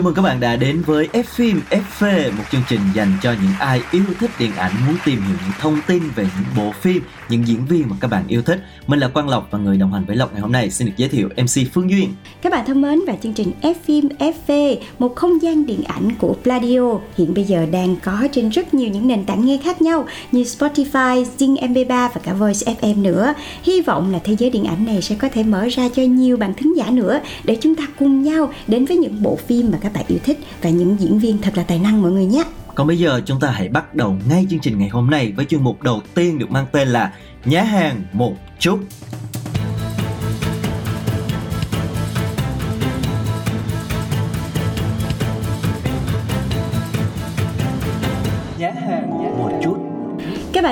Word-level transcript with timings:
Chào 0.00 0.04
mừng 0.04 0.14
các 0.14 0.22
bạn 0.22 0.40
đã 0.40 0.56
đến 0.56 0.82
với 0.86 1.08
F 1.12 1.22
phim 1.22 1.60
FV, 1.70 2.32
một 2.36 2.44
chương 2.52 2.60
trình 2.68 2.80
dành 2.94 3.12
cho 3.22 3.32
những 3.42 3.52
ai 3.58 3.82
yêu 3.90 4.02
thích 4.20 4.30
điện 4.38 4.50
ảnh 4.56 4.72
muốn 4.86 4.96
tìm 5.04 5.20
hiểu 5.20 5.36
những 5.42 5.52
thông 5.60 5.80
tin 5.86 6.02
về 6.14 6.26
những 6.36 6.44
bộ 6.56 6.72
phim, 6.80 7.02
những 7.28 7.46
diễn 7.46 7.66
viên 7.66 7.88
mà 7.88 7.96
các 8.00 8.08
bạn 8.08 8.24
yêu 8.28 8.42
thích. 8.42 8.64
Mình 8.86 9.00
là 9.00 9.08
Quang 9.08 9.28
Lộc 9.28 9.48
và 9.50 9.58
người 9.58 9.76
đồng 9.76 9.92
hành 9.92 10.04
với 10.04 10.16
Lộc 10.16 10.32
ngày 10.32 10.40
hôm 10.40 10.52
nay 10.52 10.70
xin 10.70 10.86
được 10.86 10.92
giới 10.96 11.08
thiệu 11.08 11.28
MC 11.28 11.72
Phương 11.72 11.90
Duyên. 11.90 12.14
Các 12.42 12.52
bạn 12.52 12.66
thân 12.66 12.82
mến 12.82 13.00
và 13.06 13.14
chương 13.22 13.32
trình 13.32 13.52
F 13.62 13.74
phim 13.84 14.08
FV, 14.18 14.76
một 14.98 15.16
không 15.16 15.42
gian 15.42 15.66
điện 15.66 15.82
ảnh 15.84 16.08
của 16.18 16.34
Pladio 16.42 16.98
hiện 17.16 17.34
bây 17.34 17.44
giờ 17.44 17.66
đang 17.72 17.96
có 17.96 18.28
trên 18.32 18.48
rất 18.48 18.74
nhiều 18.74 18.90
những 18.90 19.08
nền 19.08 19.24
tảng 19.24 19.46
nghe 19.46 19.58
khác 19.64 19.82
nhau 19.82 20.06
như 20.32 20.42
Spotify, 20.42 21.24
Zing 21.38 21.56
MP3 21.56 21.86
và 21.86 22.20
cả 22.22 22.32
Voice 22.32 22.74
FM 22.80 23.02
nữa. 23.02 23.34
Hy 23.62 23.80
vọng 23.80 24.12
là 24.12 24.18
thế 24.24 24.36
giới 24.38 24.50
điện 24.50 24.64
ảnh 24.64 24.84
này 24.84 25.02
sẽ 25.02 25.14
có 25.14 25.28
thể 25.28 25.42
mở 25.42 25.68
ra 25.70 25.88
cho 25.96 26.02
nhiều 26.02 26.36
bạn 26.36 26.54
thính 26.54 26.76
giả 26.76 26.90
nữa 26.90 27.20
để 27.44 27.56
chúng 27.60 27.74
ta 27.74 27.86
cùng 27.98 28.22
nhau 28.22 28.52
đến 28.66 28.84
với 28.84 28.96
những 28.96 29.22
bộ 29.22 29.36
phim 29.36 29.70
mà 29.72 29.78
các 29.80 29.89
bạn 29.94 30.04
yêu 30.08 30.18
thích 30.24 30.38
và 30.62 30.70
những 30.70 30.96
diễn 31.00 31.18
viên 31.18 31.38
thật 31.38 31.56
là 31.56 31.62
tài 31.62 31.78
năng 31.78 32.02
mọi 32.02 32.10
người 32.10 32.26
nhé. 32.26 32.42
Còn 32.74 32.86
bây 32.86 32.98
giờ 32.98 33.20
chúng 33.26 33.40
ta 33.40 33.50
hãy 33.50 33.68
bắt 33.68 33.94
đầu 33.94 34.16
ngay 34.28 34.46
chương 34.50 34.60
trình 34.60 34.78
ngày 34.78 34.88
hôm 34.88 35.10
nay 35.10 35.32
với 35.36 35.44
chuyên 35.44 35.62
mục 35.62 35.82
đầu 35.82 36.02
tiên 36.14 36.38
được 36.38 36.50
mang 36.50 36.66
tên 36.72 36.88
là 36.88 37.12
Nhá 37.44 37.62
hàng 37.62 38.02
một 38.12 38.34
chút. 38.58 38.78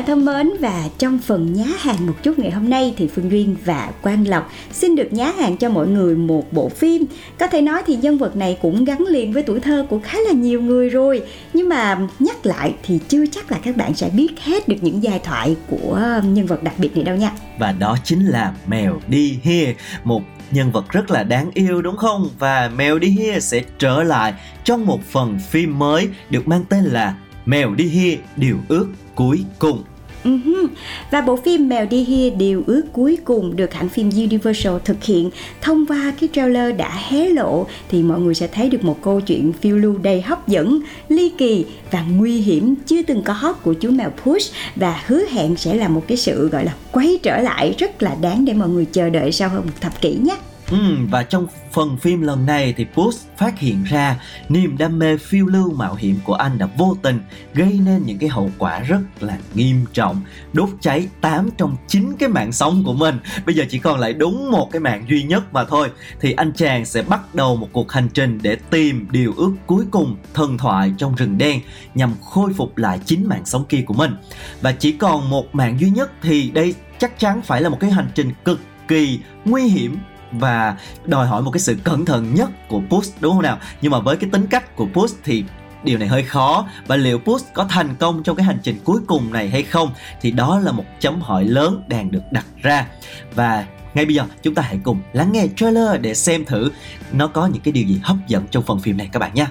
Thân 0.09 0.25
mến, 0.25 0.51
và 0.61 0.89
trong 0.99 1.19
phần 1.19 1.53
nhá 1.53 1.67
hàng 1.79 2.07
một 2.07 2.13
chút 2.23 2.39
ngày 2.39 2.51
hôm 2.51 2.71
nay 2.71 2.95
thì 2.97 3.09
Phương 3.09 3.31
Duyên 3.31 3.57
và 3.65 3.91
Quang 4.03 4.29
Lộc 4.29 4.53
xin 4.73 4.97
được 4.97 5.13
nhá 5.13 5.33
hàng 5.39 5.57
cho 5.57 5.69
mọi 5.69 5.87
người 5.87 6.17
một 6.17 6.53
bộ 6.53 6.69
phim. 6.69 7.05
Có 7.39 7.47
thể 7.47 7.63
nói 7.63 7.83
thì 7.87 7.97
nhân 7.97 8.19
vật 8.19 8.37
này 8.37 8.59
cũng 8.63 8.85
gắn 8.85 9.05
liền 9.09 9.33
với 9.33 9.43
tuổi 9.43 9.61
thơ 9.61 9.87
của 9.91 10.01
khá 10.05 10.19
là 10.27 10.33
nhiều 10.33 10.63
người 10.63 10.91
rồi. 10.91 11.23
Nhưng 11.53 11.69
mà 11.69 11.99
nhắc 12.19 12.47
lại 12.47 12.75
thì 12.83 12.99
chưa 13.09 13.27
chắc 13.27 13.53
là 13.53 13.59
các 13.63 13.77
bạn 13.77 13.95
sẽ 13.95 14.11
biết 14.11 14.29
hết 14.41 14.69
được 14.69 14.77
những 14.81 15.03
giai 15.03 15.19
thoại 15.19 15.57
của 15.71 16.21
nhân 16.25 16.47
vật 16.47 16.63
đặc 16.63 16.75
biệt 16.79 16.97
này 16.97 17.05
đâu 17.05 17.17
nha. 17.17 17.33
và 17.59 17.73
đó 17.73 17.97
chính 18.05 18.27
là 18.27 18.55
mèo 18.67 19.01
đi 19.09 19.39
here 19.43 19.75
một 20.05 20.23
nhân 20.51 20.73
vật 20.73 20.85
rất 20.91 21.11
là 21.11 21.23
đáng 21.23 21.51
yêu, 21.55 21.83
đúng 21.83 21.97
không 21.97 22.29
và 22.39 22.71
mèo 22.77 22.99
đi 22.99 23.11
here 23.11 23.41
sẽ 23.41 23.63
trở 23.79 24.03
lại 24.03 24.35
trong 24.65 24.87
một 24.87 25.01
phần 25.11 25.39
phim 25.51 25.79
mới 25.79 26.09
được 26.31 26.49
mang 26.49 26.65
tên 26.69 26.85
là 26.85 27.15
mèo 27.47 27.75
đi 27.75 27.89
here 27.89 28.23
điều 28.37 28.57
ước 28.69 28.87
cuối 29.15 29.45
cùng 29.59 29.83
Uh-huh. 30.29 30.69
Và 31.11 31.21
bộ 31.21 31.37
phim 31.37 31.69
Mèo 31.69 31.87
đi 31.87 32.05
hia 32.05 32.31
điều 32.31 32.63
ước 32.67 32.83
cuối 32.93 33.19
cùng 33.25 33.57
được 33.57 33.75
hãng 33.75 33.89
phim 33.89 34.11
Universal 34.11 34.75
thực 34.85 35.05
hiện 35.05 35.31
thông 35.61 35.87
qua 35.87 36.13
cái 36.21 36.29
trailer 36.33 36.77
đã 36.77 36.91
hé 37.09 37.29
lộ 37.29 37.67
thì 37.91 38.03
mọi 38.03 38.21
người 38.21 38.35
sẽ 38.35 38.47
thấy 38.47 38.71
được 38.71 38.85
một 38.85 39.03
câu 39.03 39.21
chuyện 39.21 39.53
phiêu 39.53 39.77
lưu 39.79 39.99
đầy 40.03 40.23
hấp 40.23 40.49
dẫn, 40.49 40.81
ly 41.09 41.29
kỳ 41.39 41.65
và 41.91 42.05
nguy 42.17 42.41
hiểm 42.41 42.75
chưa 42.87 43.03
từng 43.03 43.23
có 43.23 43.55
của 43.63 43.73
chú 43.73 43.91
mèo 43.91 44.11
Push 44.25 44.53
và 44.77 45.03
hứa 45.07 45.23
hẹn 45.31 45.57
sẽ 45.57 45.75
là 45.75 45.89
một 45.89 46.05
cái 46.09 46.17
sự 46.17 46.49
gọi 46.49 46.65
là 46.65 46.75
quay 46.93 47.19
trở 47.23 47.41
lại 47.41 47.75
rất 47.79 48.03
là 48.03 48.17
đáng 48.21 48.45
để 48.45 48.53
mọi 48.53 48.69
người 48.69 48.85
chờ 48.85 49.11
đợi 49.11 49.33
sau 49.33 49.49
hơn 49.49 49.63
một 49.67 49.73
thập 49.81 50.01
kỷ 50.01 50.15
nhé. 50.15 50.37
Ừ, 50.71 50.97
và 51.11 51.23
trong 51.23 51.47
phần 51.73 51.97
phim 51.97 52.21
lần 52.21 52.47
này 52.47 52.75
thì 52.77 52.87
Bush 52.97 53.37
phát 53.37 53.59
hiện 53.59 53.85
ra 53.85 54.17
niềm 54.49 54.79
đam 54.79 54.99
mê 54.99 55.17
phiêu 55.17 55.47
lưu 55.47 55.73
mạo 55.73 55.95
hiểm 55.95 56.19
của 56.25 56.35
anh 56.35 56.59
đã 56.59 56.67
vô 56.77 56.97
tình 57.03 57.21
gây 57.55 57.81
nên 57.85 58.03
những 58.07 58.19
cái 58.19 58.29
hậu 58.29 58.51
quả 58.59 58.81
rất 58.81 59.01
là 59.21 59.39
nghiêm 59.55 59.85
trọng 59.93 60.21
đốt 60.53 60.69
cháy 60.81 61.09
8 61.21 61.51
trong 61.57 61.77
9 61.87 62.13
cái 62.19 62.29
mạng 62.29 62.53
sống 62.53 62.83
của 62.87 62.93
mình. 62.93 63.19
Bây 63.47 63.55
giờ 63.55 63.65
chỉ 63.71 63.79
còn 63.79 63.99
lại 63.99 64.13
đúng 64.13 64.51
một 64.51 64.73
cái 64.73 64.81
mạng 64.81 65.05
duy 65.09 65.23
nhất 65.23 65.53
mà 65.53 65.65
thôi 65.65 65.91
thì 66.21 66.33
anh 66.33 66.53
chàng 66.53 66.85
sẽ 66.85 67.03
bắt 67.03 67.35
đầu 67.35 67.57
một 67.57 67.69
cuộc 67.73 67.93
hành 67.93 68.09
trình 68.15 68.39
để 68.43 68.57
tìm 68.71 69.07
điều 69.11 69.35
ước 69.37 69.53
cuối 69.67 69.85
cùng 69.91 70.17
thần 70.35 70.59
thoại 70.59 70.93
trong 70.99 71.15
rừng 71.15 71.39
đen 71.39 71.61
nhằm 71.95 72.15
khôi 72.25 72.53
phục 72.53 72.77
lại 72.77 73.01
chính 73.05 73.29
mạng 73.29 73.45
sống 73.45 73.65
kia 73.69 73.83
của 73.87 73.95
mình. 73.95 74.17
Và 74.61 74.73
chỉ 74.73 74.93
còn 74.93 75.31
một 75.31 75.55
mạng 75.55 75.81
duy 75.81 75.91
nhất 75.91 76.13
thì 76.23 76.51
đây 76.51 76.75
chắc 76.99 77.19
chắn 77.19 77.43
phải 77.43 77.63
là 77.63 77.69
một 77.69 77.81
cái 77.81 77.91
hành 77.91 78.09
trình 78.15 78.33
cực 78.45 78.61
kỳ 78.89 79.21
nguy 79.45 79.63
hiểm 79.63 79.97
và 80.33 80.77
đòi 81.05 81.27
hỏi 81.27 81.43
một 81.43 81.51
cái 81.51 81.61
sự 81.61 81.77
cẩn 81.85 82.05
thận 82.05 82.35
nhất 82.35 82.51
của 82.69 82.81
Puss 82.91 83.13
đúng 83.21 83.33
không 83.33 83.43
nào? 83.43 83.59
Nhưng 83.81 83.93
mà 83.93 84.01
với 84.01 84.17
cái 84.17 84.31
tính 84.33 84.47
cách 84.47 84.77
của 84.77 84.87
Puss 84.95 85.15
thì 85.25 85.45
điều 85.85 85.99
này 85.99 86.09
hơi 86.09 86.23
khó 86.23 86.67
và 86.87 86.97
liệu 86.97 87.19
Puss 87.19 87.45
có 87.55 87.65
thành 87.65 87.95
công 87.99 88.23
trong 88.23 88.37
cái 88.37 88.47
hành 88.47 88.59
trình 88.63 88.81
cuối 88.85 89.01
cùng 89.07 89.33
này 89.33 89.49
hay 89.49 89.63
không 89.63 89.91
thì 90.21 90.31
đó 90.31 90.59
là 90.59 90.73
một 90.73 90.85
chấm 91.01 91.21
hỏi 91.21 91.45
lớn 91.45 91.83
đang 91.89 92.11
được 92.11 92.23
đặt 92.33 92.47
ra 92.63 92.87
và 93.35 93.67
ngay 93.95 94.05
bây 94.05 94.15
giờ 94.15 94.25
chúng 94.43 94.55
ta 94.55 94.63
hãy 94.63 94.81
cùng 94.83 95.01
lắng 95.13 95.33
nghe 95.33 95.47
trailer 95.57 96.01
để 96.01 96.15
xem 96.15 96.45
thử 96.45 96.71
nó 97.13 97.27
có 97.27 97.47
những 97.47 97.63
cái 97.63 97.73
điều 97.73 97.85
gì 97.85 98.01
hấp 98.03 98.17
dẫn 98.27 98.47
trong 98.51 98.63
phần 98.63 98.81
phim 98.81 98.97
này 98.97 99.09
các 99.13 99.19
bạn 99.19 99.35
nhé. 99.35 99.47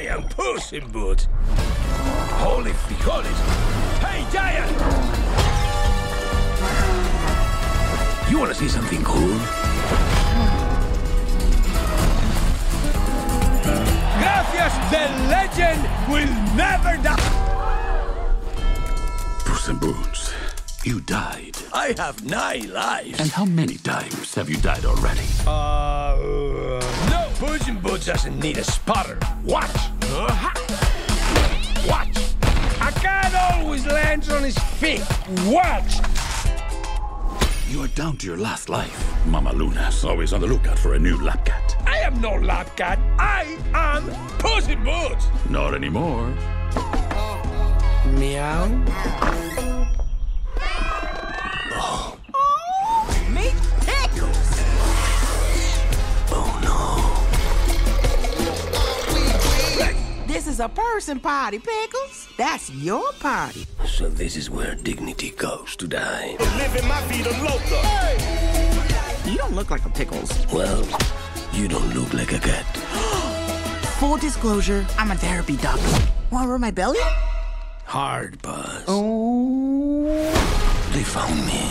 I 0.00 0.06
am 0.06 0.22
Puss 0.22 0.72
in 0.72 0.82
Boots. 0.94 1.28
Holy 2.30 2.70
frijoles. 2.70 3.36
Hey, 4.02 4.22
Giant! 4.32 5.09
You 8.30 8.38
want 8.38 8.52
to 8.52 8.54
see 8.54 8.68
something 8.68 9.02
cool? 9.02 9.36
Gracias, 14.20 14.72
the 14.92 15.08
legend 15.28 15.82
will 16.08 16.32
never 16.54 16.96
die. 17.02 17.16
Puss 19.44 19.68
in 19.68 19.78
Boots, 19.78 20.32
you 20.84 21.00
died. 21.00 21.56
I 21.72 21.92
have 21.96 22.24
nine 22.24 22.72
lives. 22.72 23.18
And 23.18 23.30
how 23.30 23.44
many 23.44 23.78
times 23.78 24.32
have 24.36 24.48
you 24.48 24.58
died 24.58 24.84
already? 24.84 25.26
Uh, 25.44 26.16
no, 27.10 27.28
Puss 27.40 27.66
in 27.66 27.80
Boots 27.80 28.06
doesn't 28.06 28.38
need 28.38 28.58
a 28.58 28.64
spotter. 28.64 29.18
Watch. 29.42 29.74
Uh-huh. 30.04 30.52
Watch. 31.88 32.16
A 32.80 32.92
cat 33.00 33.34
always 33.58 33.84
lands 33.86 34.30
on 34.30 34.44
his 34.44 34.56
feet. 34.78 35.02
Watch. 35.46 35.98
You 37.70 37.84
are 37.84 37.88
down 37.94 38.16
to 38.16 38.26
your 38.26 38.36
last 38.36 38.68
life. 38.68 39.24
Mama 39.26 39.52
Luna's 39.52 40.04
always 40.04 40.32
on 40.32 40.40
the 40.40 40.46
lookout 40.48 40.76
for 40.76 40.94
a 40.94 40.98
new 40.98 41.16
lap 41.22 41.44
cat. 41.44 41.76
I 41.86 41.98
am 41.98 42.20
no 42.20 42.34
lap 42.34 42.76
cat. 42.76 42.98
I 43.16 43.56
am 43.72 44.10
Puss 44.40 44.66
in 44.66 44.82
Boots. 44.82 45.28
Not 45.48 45.76
anymore. 45.76 46.34
Meow. 48.18 49.79
This 60.40 60.54
is 60.54 60.60
a 60.60 60.70
person 60.70 61.20
party, 61.20 61.58
Pickles. 61.58 62.26
That's 62.38 62.70
your 62.70 63.12
party. 63.20 63.66
So 63.84 64.08
this 64.08 64.36
is 64.36 64.48
where 64.48 64.74
dignity 64.74 65.32
goes 65.32 65.76
to 65.76 65.86
die. 65.86 66.38
Living 66.56 66.88
my 66.88 66.98
vida 67.08 67.28
loca. 67.44 69.30
You 69.30 69.36
don't 69.36 69.54
look 69.54 69.70
like 69.70 69.84
a 69.84 69.90
Pickles. 69.90 70.30
Well, 70.50 70.82
you 71.52 71.68
don't 71.68 71.94
look 71.94 72.14
like 72.14 72.32
a 72.32 72.38
cat. 72.38 72.64
Full 74.00 74.16
disclosure, 74.16 74.86
I'm 74.96 75.10
a 75.10 75.14
therapy 75.14 75.58
doctor. 75.58 76.06
Want 76.30 76.46
to 76.46 76.52
rub 76.52 76.60
my 76.62 76.70
belly? 76.70 77.00
Hard 77.84 78.40
buzz. 78.40 78.84
Oh. 78.88 80.06
They 80.92 81.02
found 81.02 81.38
me. 81.44 81.68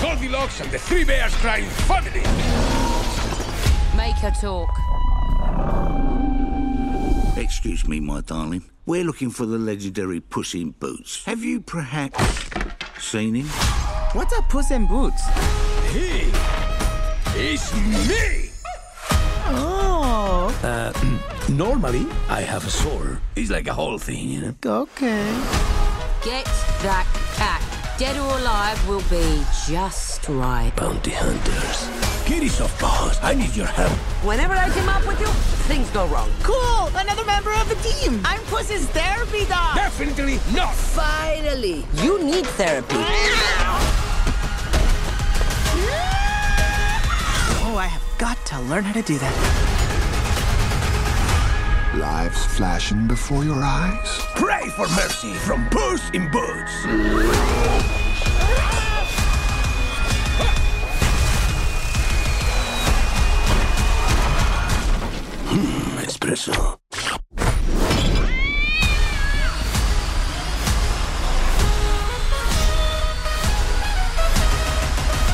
Goldilocks 0.00 0.60
and 0.60 0.70
the 0.70 0.78
Three 0.78 1.02
Bears 1.02 1.34
Crying 1.38 1.68
family. 1.88 2.22
Make 3.96 4.14
her 4.18 4.30
talk 4.40 4.70
Excuse 7.44 7.86
me, 7.86 8.00
my 8.00 8.22
darling. 8.22 8.64
We're 8.86 9.04
looking 9.04 9.28
for 9.28 9.44
the 9.44 9.58
legendary 9.58 10.18
Puss 10.18 10.54
in 10.54 10.70
Boots. 10.70 11.22
Have 11.26 11.44
you 11.44 11.60
perhaps 11.60 12.18
seen 12.98 13.34
him? 13.34 13.46
What's 14.14 14.32
a 14.32 14.40
Puss 14.42 14.70
in 14.70 14.86
Boots? 14.86 15.22
He 15.92 16.32
is 17.38 17.70
me. 17.74 18.50
Oh. 19.46 20.58
Uh, 20.62 20.92
normally 21.50 22.06
I 22.30 22.40
have 22.40 22.66
a 22.66 22.70
sword. 22.70 23.20
It's 23.36 23.50
like 23.50 23.68
a 23.68 23.74
whole 23.74 23.98
thing, 23.98 24.26
you 24.26 24.40
know. 24.40 24.54
Okay. 24.64 25.26
Get 26.24 26.46
that 26.80 27.06
cat 27.36 27.60
Dead 27.96 28.16
or 28.16 28.38
alive 28.38 28.88
will 28.88 29.04
be 29.08 29.44
just 29.68 30.28
right. 30.28 30.72
Bounty 30.74 31.12
hunters. 31.12 32.13
Kitty 32.24 32.48
soft 32.48 32.80
paws, 32.80 33.18
I 33.22 33.34
need 33.34 33.54
your 33.54 33.66
help. 33.66 33.92
Whenever 34.24 34.54
I 34.54 34.70
team 34.70 34.88
up 34.88 35.06
with 35.06 35.20
you, 35.20 35.26
things 35.68 35.90
go 35.90 36.06
wrong. 36.06 36.30
Cool! 36.42 36.88
Another 36.96 37.22
member 37.26 37.52
of 37.52 37.68
the 37.68 37.74
team. 37.76 38.22
I'm 38.24 38.40
Puss's 38.44 38.86
therapy 38.86 39.44
dog. 39.44 39.76
Definitely 39.76 40.40
not. 40.54 40.74
Finally, 40.74 41.84
you 41.96 42.24
need 42.24 42.46
therapy. 42.56 42.96
Oh, 47.60 47.76
I 47.76 47.86
have 47.86 48.02
got 48.16 48.38
to 48.46 48.60
learn 48.62 48.84
how 48.84 48.94
to 48.94 49.02
do 49.02 49.18
that. 49.18 49.34
Lives 51.98 52.42
flashing 52.56 53.06
before 53.06 53.44
your 53.44 53.62
eyes. 53.62 54.18
Pray 54.36 54.66
for 54.70 54.88
mercy 54.96 55.34
from 55.34 55.68
Puss 55.68 56.08
in 56.10 56.30
Boots. 56.30 58.03
Espresso. 66.24 66.78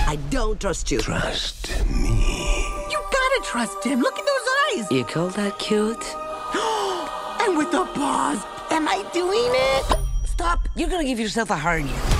I 0.07 0.19
don't 0.31 0.61
trust 0.61 0.91
you. 0.91 0.99
Trust 0.99 1.71
me. 1.89 2.65
You 2.91 2.99
gotta 2.99 3.41
trust 3.45 3.85
him. 3.85 4.01
Look 4.01 4.19
at 4.19 4.27
those 4.27 4.83
eyes. 4.83 4.91
You 4.91 5.05
call 5.05 5.29
that 5.31 5.59
cute? 5.59 6.05
And 7.43 7.57
with 7.57 7.71
the 7.71 7.87
paws. 7.95 8.45
Am 8.71 8.87
I 8.87 9.03
doing 9.15 9.51
it? 9.51 9.97
Stop. 10.27 10.69
You're 10.77 10.91
gonna 10.91 11.05
give 11.05 11.19
yourself 11.19 11.51
a 11.51 11.57
hernia. 11.57 12.20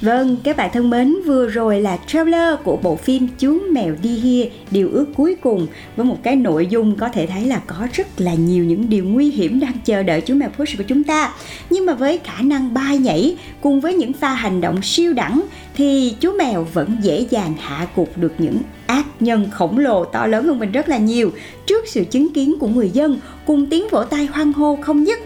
Vâng, 0.00 0.36
các 0.44 0.56
bạn 0.56 0.70
thân 0.72 0.90
mến, 0.90 1.16
vừa 1.26 1.46
rồi 1.46 1.80
là 1.80 1.98
trailer 2.06 2.58
của 2.64 2.76
bộ 2.76 2.96
phim 2.96 3.28
Chú 3.38 3.58
mèo 3.72 3.94
đi 4.02 4.10
hia 4.10 4.48
điều 4.70 4.90
ước 4.92 5.06
cuối 5.16 5.36
cùng 5.40 5.66
với 5.96 6.06
một 6.06 6.16
cái 6.22 6.36
nội 6.36 6.66
dung 6.66 6.96
có 6.96 7.08
thể 7.08 7.26
thấy 7.26 7.44
là 7.46 7.60
có 7.66 7.86
rất 7.92 8.20
là 8.20 8.34
nhiều 8.34 8.64
những 8.64 8.88
điều 8.88 9.04
nguy 9.04 9.30
hiểm 9.30 9.60
đang 9.60 9.72
chờ 9.84 10.02
đợi 10.02 10.20
chú 10.20 10.34
mèo 10.34 10.48
Push 10.48 10.78
của 10.78 10.84
chúng 10.88 11.04
ta. 11.04 11.32
Nhưng 11.70 11.86
mà 11.86 11.94
với 11.94 12.18
khả 12.24 12.42
năng 12.42 12.74
bay 12.74 12.98
nhảy 12.98 13.36
cùng 13.60 13.80
với 13.80 13.94
những 13.94 14.12
pha 14.12 14.34
hành 14.34 14.60
động 14.60 14.82
siêu 14.82 15.12
đẳng 15.12 15.40
thì 15.74 16.14
chú 16.20 16.32
mèo 16.32 16.66
vẫn 16.72 16.96
dễ 17.02 17.26
dàng 17.30 17.54
hạ 17.60 17.86
gục 17.96 18.18
được 18.18 18.32
những 18.38 18.56
ác 18.86 19.06
nhân 19.20 19.48
khổng 19.50 19.78
lồ 19.78 20.04
to 20.04 20.26
lớn 20.26 20.46
hơn 20.46 20.58
mình 20.58 20.72
rất 20.72 20.88
là 20.88 20.98
nhiều 20.98 21.32
trước 21.66 21.88
sự 21.88 22.04
chứng 22.04 22.32
kiến 22.32 22.54
của 22.60 22.68
người 22.68 22.90
dân 22.90 23.20
cùng 23.46 23.66
tiếng 23.66 23.88
vỗ 23.90 24.04
tay 24.04 24.28
hoan 24.32 24.52
hô 24.52 24.78
không 24.82 25.06
dứt 25.06 25.18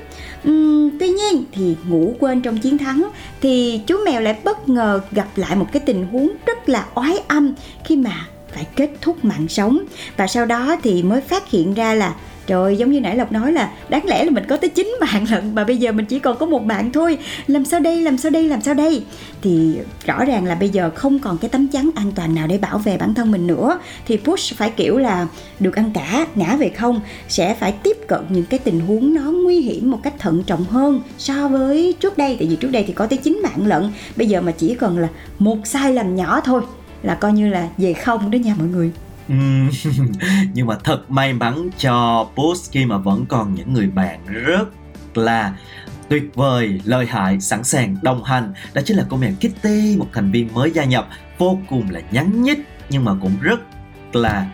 Uhm, 0.49 0.99
tuy 0.99 1.09
nhiên 1.09 1.45
thì 1.53 1.77
ngủ 1.89 2.15
quên 2.21 2.43
trong 2.43 2.59
chiến 2.59 2.79
thắng 2.79 3.09
thì 3.41 3.81
chú 3.87 3.97
mèo 4.05 4.21
lại 4.21 4.39
bất 4.45 4.69
ngờ 4.69 5.01
gặp 5.11 5.29
lại 5.37 5.57
một 5.57 5.67
cái 5.73 5.83
tình 5.87 6.07
huống 6.07 6.31
rất 6.47 6.69
là 6.69 6.87
oái 6.95 7.19
âm 7.29 7.55
khi 7.85 7.97
mà 7.97 8.29
phải 8.55 8.67
kết 8.77 8.91
thúc 9.01 9.25
mạng 9.25 9.49
sống. 9.49 9.79
Và 10.17 10.27
sau 10.27 10.47
đó 10.47 10.77
thì 10.83 11.03
mới 11.03 11.21
phát 11.21 11.51
hiện 11.51 11.75
ra 11.75 11.95
là 11.95 12.15
Trời 12.47 12.77
giống 12.77 12.93
như 12.93 13.01
nãy 13.01 13.17
Lộc 13.17 13.33
nói 13.33 13.53
là 13.53 13.71
đáng 13.89 14.05
lẽ 14.07 14.25
là 14.25 14.31
mình 14.31 14.45
có 14.49 14.57
tới 14.57 14.71
9 14.71 14.97
bạn 15.01 15.25
lận 15.31 15.55
mà 15.55 15.65
bây 15.65 15.77
giờ 15.77 15.93
mình 15.93 16.07
chỉ 16.07 16.19
còn 16.19 16.37
có 16.39 16.47
một 16.47 16.65
bạn 16.65 16.93
thôi. 16.93 17.19
Làm 17.47 17.65
sao 17.65 17.81
đây, 17.81 18.03
làm 18.03 18.19
sao 18.19 18.31
đây, 18.31 18.49
làm 18.49 18.61
sao 18.61 18.75
đây? 18.75 19.05
Thì 19.43 19.79
rõ 20.07 20.25
ràng 20.25 20.45
là 20.45 20.55
bây 20.55 20.69
giờ 20.69 20.91
không 20.95 21.19
còn 21.19 21.39
cái 21.39 21.49
tấm 21.49 21.69
chắn 21.69 21.91
an 21.95 22.13
toàn 22.13 22.35
nào 22.35 22.47
để 22.47 22.59
bảo 22.59 22.79
vệ 22.79 22.97
bản 22.97 23.15
thân 23.15 23.31
mình 23.31 23.47
nữa 23.47 23.79
thì 24.07 24.17
Push 24.17 24.57
phải 24.57 24.71
kiểu 24.71 24.99
là 24.99 25.27
được 25.61 25.77
ăn 25.77 25.91
cả, 25.95 26.27
ngã 26.35 26.57
về 26.57 26.69
không 26.69 27.01
sẽ 27.29 27.55
phải 27.55 27.73
tiếp 27.73 27.97
cận 28.09 28.21
những 28.29 28.47
cái 28.47 28.59
tình 28.59 28.81
huống 28.81 29.15
nó 29.15 29.23
nguy 29.23 29.61
hiểm 29.61 29.91
một 29.91 29.99
cách 30.03 30.15
thận 30.19 30.43
trọng 30.47 30.65
hơn 30.65 31.03
so 31.19 31.49
với 31.49 31.95
trước 32.01 32.19
đây 32.19 32.37
tại 32.39 32.49
vì 32.49 32.57
trước 32.57 32.71
đây 32.71 32.85
thì 32.87 32.93
có 32.93 33.07
tới 33.07 33.19
9 33.19 33.41
bạn 33.43 33.67
lận, 33.67 33.91
bây 34.17 34.29
giờ 34.29 34.41
mà 34.41 34.53
chỉ 34.53 34.75
cần 34.75 34.99
là 34.99 35.09
một 35.39 35.57
sai 35.65 35.93
lầm 35.93 36.17
nhỏ 36.17 36.41
thôi 36.45 36.63
là 37.03 37.15
coi 37.15 37.33
như 37.33 37.49
là 37.49 37.69
về 37.77 37.93
không 37.93 38.31
đó 38.31 38.37
nha 38.37 38.55
mọi 38.59 38.69
người. 38.69 38.93
Nhưng 40.55 40.67
mà 40.67 40.79
thật 40.85 41.11
may 41.11 41.33
mắn 41.33 41.69
cho 41.79 42.27
Puss 42.35 42.71
khi 42.73 42.87
mà 42.87 42.99
vẫn 42.99 43.27
còn 43.27 43.55
những 43.55 43.73
người 43.73 43.87
bạn 43.87 44.21
rất 44.27 44.69
là 45.15 45.55
tuyệt 46.09 46.35
vời, 46.35 46.81
lợi 46.85 47.07
hại, 47.07 47.41
sẵn 47.41 47.65
sàng 47.65 47.97
đồng 48.03 48.25
hành. 48.25 48.53
Đó 48.75 48.83
chính 48.85 48.97
là 48.97 49.07
cô 49.09 49.17
mèo 49.17 49.33
Kitty, 49.33 49.97
một 49.99 50.09
thành 50.13 50.31
viên 50.31 50.55
mới 50.55 50.71
gia 50.71 50.85
nhập 50.85 51.09
vô 51.39 51.59
cùng 51.69 51.91
là 51.91 52.01
nhắn 52.11 52.43
nhít 52.43 52.59
nhưng 52.91 53.05
mà 53.05 53.13
cũng 53.23 53.37
rất 53.41 53.61
là 54.13 54.47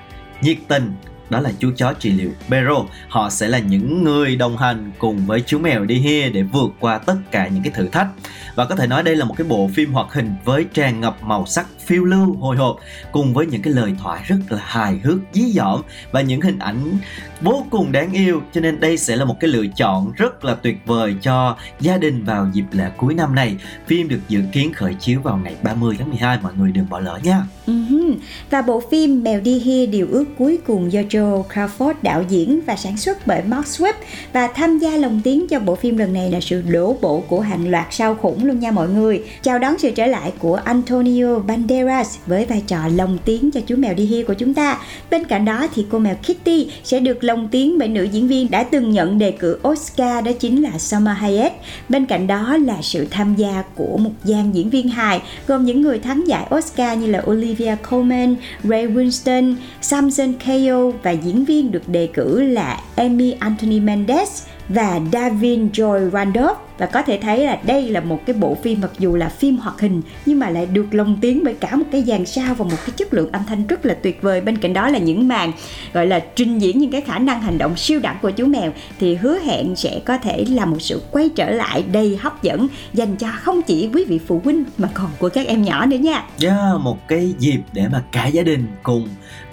nhiệt 0.43 0.59
tình 0.69 0.93
đó 1.31 1.41
là 1.41 1.53
chú 1.59 1.71
chó 1.77 1.93
trị 1.93 2.11
liệu 2.11 2.31
Bero. 2.49 2.85
Họ 3.09 3.31
sẽ 3.31 3.49
là 3.49 3.59
những 3.59 4.05
người 4.05 4.37
đồng 4.37 4.57
hành 4.57 4.91
cùng 4.99 5.27
với 5.27 5.43
chú 5.47 5.59
mèo 5.59 5.85
đi 5.85 5.95
hia 5.95 6.29
để 6.29 6.43
vượt 6.43 6.71
qua 6.81 6.99
tất 6.99 7.17
cả 7.31 7.49
những 7.49 7.63
cái 7.63 7.73
thử 7.73 7.89
thách. 7.89 8.09
Và 8.55 8.65
có 8.65 8.77
thể 8.77 8.87
nói 8.87 9.03
đây 9.03 9.17
là 9.17 9.25
một 9.25 9.35
cái 9.37 9.47
bộ 9.47 9.71
phim 9.75 9.93
hoạt 9.93 10.13
hình 10.13 10.31
với 10.45 10.65
tràn 10.73 11.01
ngập 11.01 11.23
màu 11.23 11.47
sắc 11.47 11.67
phiêu 11.87 12.05
lưu, 12.05 12.37
hồi 12.41 12.57
hộp, 12.57 12.77
cùng 13.13 13.35
với 13.35 13.47
những 13.47 13.63
cái 13.63 13.73
lời 13.73 13.93
thoại 14.03 14.23
rất 14.27 14.39
là 14.49 14.59
hài 14.63 14.99
hước, 15.05 15.19
dí 15.33 15.53
dỏm 15.53 15.83
và 16.13 16.21
những 16.21 16.41
hình 16.41 16.59
ảnh 16.59 16.99
vô 17.41 17.67
cùng 17.71 17.93
đáng 17.93 18.13
yêu. 18.13 18.43
Cho 18.53 18.61
nên 18.61 18.81
đây 18.81 18.97
sẽ 18.97 19.17
là 19.17 19.25
một 19.25 19.37
cái 19.41 19.51
lựa 19.51 19.67
chọn 19.77 20.13
rất 20.17 20.45
là 20.45 20.55
tuyệt 20.55 20.77
vời 20.87 21.15
cho 21.23 21.57
gia 21.81 21.99
đình 21.99 22.25
vào 22.25 22.51
dịp 22.53 22.65
lễ 22.73 22.91
cuối 22.97 23.15
năm 23.15 23.35
này. 23.35 23.57
Phim 23.87 24.09
được 24.09 24.21
dự 24.29 24.41
kiến 24.53 24.73
khởi 24.73 24.95
chiếu 24.95 25.21
vào 25.21 25.37
ngày 25.37 25.55
30 25.63 25.97
tháng 25.99 26.11
12 26.11 26.39
mọi 26.43 26.53
người 26.59 26.73
đừng 26.73 26.89
bỏ 26.91 27.01
lỡ 27.01 27.19
nha. 27.23 27.43
Uh-huh. 27.67 28.15
Và 28.51 28.63
bộ 28.63 28.83
phim 28.91 29.23
Mèo 29.23 29.41
đi 29.41 29.59
hia 29.59 29.87
điều 29.87 30.07
ước 30.11 30.25
cuối 30.39 30.59
cùng 30.67 30.93
do 30.93 31.01
Joe 31.01 31.20
Crawford 31.21 31.95
đạo 32.03 32.25
diễn 32.29 32.61
và 32.67 32.77
sản 32.77 32.97
xuất 32.97 33.27
bởi 33.27 33.43
Mark 33.43 33.67
Swift 33.67 33.93
và 34.33 34.47
tham 34.47 34.79
gia 34.79 34.97
lồng 34.97 35.21
tiếng 35.25 35.49
cho 35.49 35.61
bộ 35.61 35.75
phim 35.75 35.97
lần 35.97 36.13
này 36.13 36.31
là 36.31 36.41
sự 36.41 36.63
đổ 36.63 36.97
bộ 37.01 37.23
của 37.29 37.41
hàng 37.41 37.71
loạt 37.71 37.87
sao 37.91 38.15
khủng 38.15 38.45
luôn 38.45 38.61
nha 38.61 38.71
mọi 38.71 38.89
người. 38.89 39.25
Chào 39.43 39.59
đón 39.59 39.79
sự 39.79 39.91
trở 39.91 40.07
lại 40.07 40.33
của 40.39 40.55
Antonio 40.55 41.39
Banderas 41.39 42.17
với 42.27 42.45
vai 42.45 42.63
trò 42.67 42.79
lồng 42.95 43.19
tiếng 43.25 43.51
cho 43.51 43.61
chú 43.67 43.77
mèo 43.77 43.95
đi 43.95 44.05
hia 44.05 44.23
của 44.23 44.35
chúng 44.35 44.55
ta. 44.55 44.79
Bên 45.11 45.25
cạnh 45.25 45.45
đó 45.45 45.67
thì 45.75 45.87
cô 45.91 45.99
mèo 45.99 46.15
Kitty 46.15 46.71
sẽ 46.85 47.01
được 47.01 47.25
lồng 47.25 47.49
tiếng 47.49 47.79
bởi 47.79 47.89
nữ 47.89 48.05
diễn 48.05 48.29
viên 48.29 48.51
đã 48.51 48.63
từng 48.63 48.91
nhận 48.91 49.19
đề 49.19 49.31
cử 49.31 49.59
Oscar 49.69 50.25
đó 50.25 50.33
chính 50.41 50.63
là 50.63 50.79
Salma 50.79 51.13
Hayek. 51.13 51.53
Bên 51.89 52.07
cạnh 52.07 52.27
đó 52.27 52.57
là 52.57 52.77
sự 52.83 53.07
tham 53.11 53.35
gia 53.35 53.63
của 53.75 53.97
một 53.97 54.11
dàn 54.25 54.53
diễn 54.53 54.71
viên 54.71 54.89
hài 54.89 55.21
gồm 55.47 55.65
những 55.65 55.83
người 55.83 55.99
thắng 55.99 56.25
giải 56.27 56.47
Oscar 56.55 56.99
như 56.99 57.07
là 57.07 57.23
Olivia 57.31 57.77
Colman, 57.91 58.37
Ray 58.65 58.87
Winston, 58.87 59.55
Samson 59.81 60.33
Kayo 60.47 60.91
và 60.91 61.10
diễn 61.11 61.45
viên 61.45 61.71
được 61.71 61.89
đề 61.89 62.07
cử 62.07 62.43
là 62.43 62.81
Amy 62.97 63.35
Anthony 63.39 63.81
Mendes 63.81 64.43
và 64.69 65.01
Davin 65.13 65.69
Joy 65.69 66.11
Randolph. 66.11 66.57
Và 66.79 66.87
có 66.87 67.03
thể 67.03 67.19
thấy 67.23 67.47
là 67.47 67.59
đây 67.67 67.91
là 67.91 68.01
một 68.01 68.27
cái 68.27 68.37
bộ 68.37 68.57
phim 68.63 68.81
mặc 68.81 68.91
dù 68.99 69.17
là 69.17 69.29
phim 69.29 69.57
hoạt 69.57 69.81
hình 69.81 70.03
nhưng 70.27 70.39
mà 70.39 70.51
lại 70.51 70.67
được 70.67 70.95
lồng 70.95 71.19
tiếng 71.21 71.45
bởi 71.45 71.55
cả 71.55 71.77
một 71.77 71.85
cái 71.93 72.03
dàn 72.03 72.27
sao 72.27 72.55
và 72.55 72.65
một 72.65 72.77
cái 72.87 72.91
chất 72.97 73.15
lượng 73.15 73.33
âm 73.33 73.43
thanh 73.47 73.67
rất 73.67 73.87
là 73.87 73.95
tuyệt 73.95 74.23
vời. 74.23 74.41
Bên 74.41 74.59
cạnh 74.59 74.73
đó 74.73 74.89
là 74.89 74.99
những 74.99 75.29
màn 75.29 75.53
gọi 75.93 76.07
là 76.07 76.21
trình 76.37 76.59
diễn 76.59 76.79
những 76.79 76.91
cái 76.91 77.01
khả 77.01 77.19
năng 77.19 77.41
hành 77.41 77.59
động 77.59 77.77
siêu 77.77 78.01
đẳng 78.01 78.17
của 78.23 78.31
chú 78.31 78.47
mèo 78.47 78.73
thì 79.01 79.15
hứa 79.15 79.39
hẹn 79.39 79.77
sẽ 79.77 80.01
có 80.05 80.19
thể 80.19 80.45
là 80.49 80.65
một 80.65 80.77
sự 80.81 81.03
quay 81.11 81.29
trở 81.29 81.51
lại 81.51 81.85
đầy 81.93 82.17
hấp 82.21 82.43
dẫn 82.43 82.69
dành 82.93 83.17
cho 83.17 83.29
không 83.41 83.63
chỉ 83.63 83.89
quý 83.95 84.05
vị 84.05 84.21
phụ 84.27 84.41
huynh 84.45 84.65
mà 84.79 84.89
còn 84.95 85.11
của 85.19 85.29
các 85.29 85.47
em 85.47 85.63
nhỏ 85.63 85.87
nữa 85.87 85.97
nha. 85.97 86.25
Yeah, 86.43 86.81
một 86.81 87.09
cái 87.09 87.35
dịp 87.39 87.61
để 87.73 87.83
mà 87.93 88.05
cả 88.13 88.27
gia 88.27 88.43
đình 88.43 88.67
cùng 88.83 89.09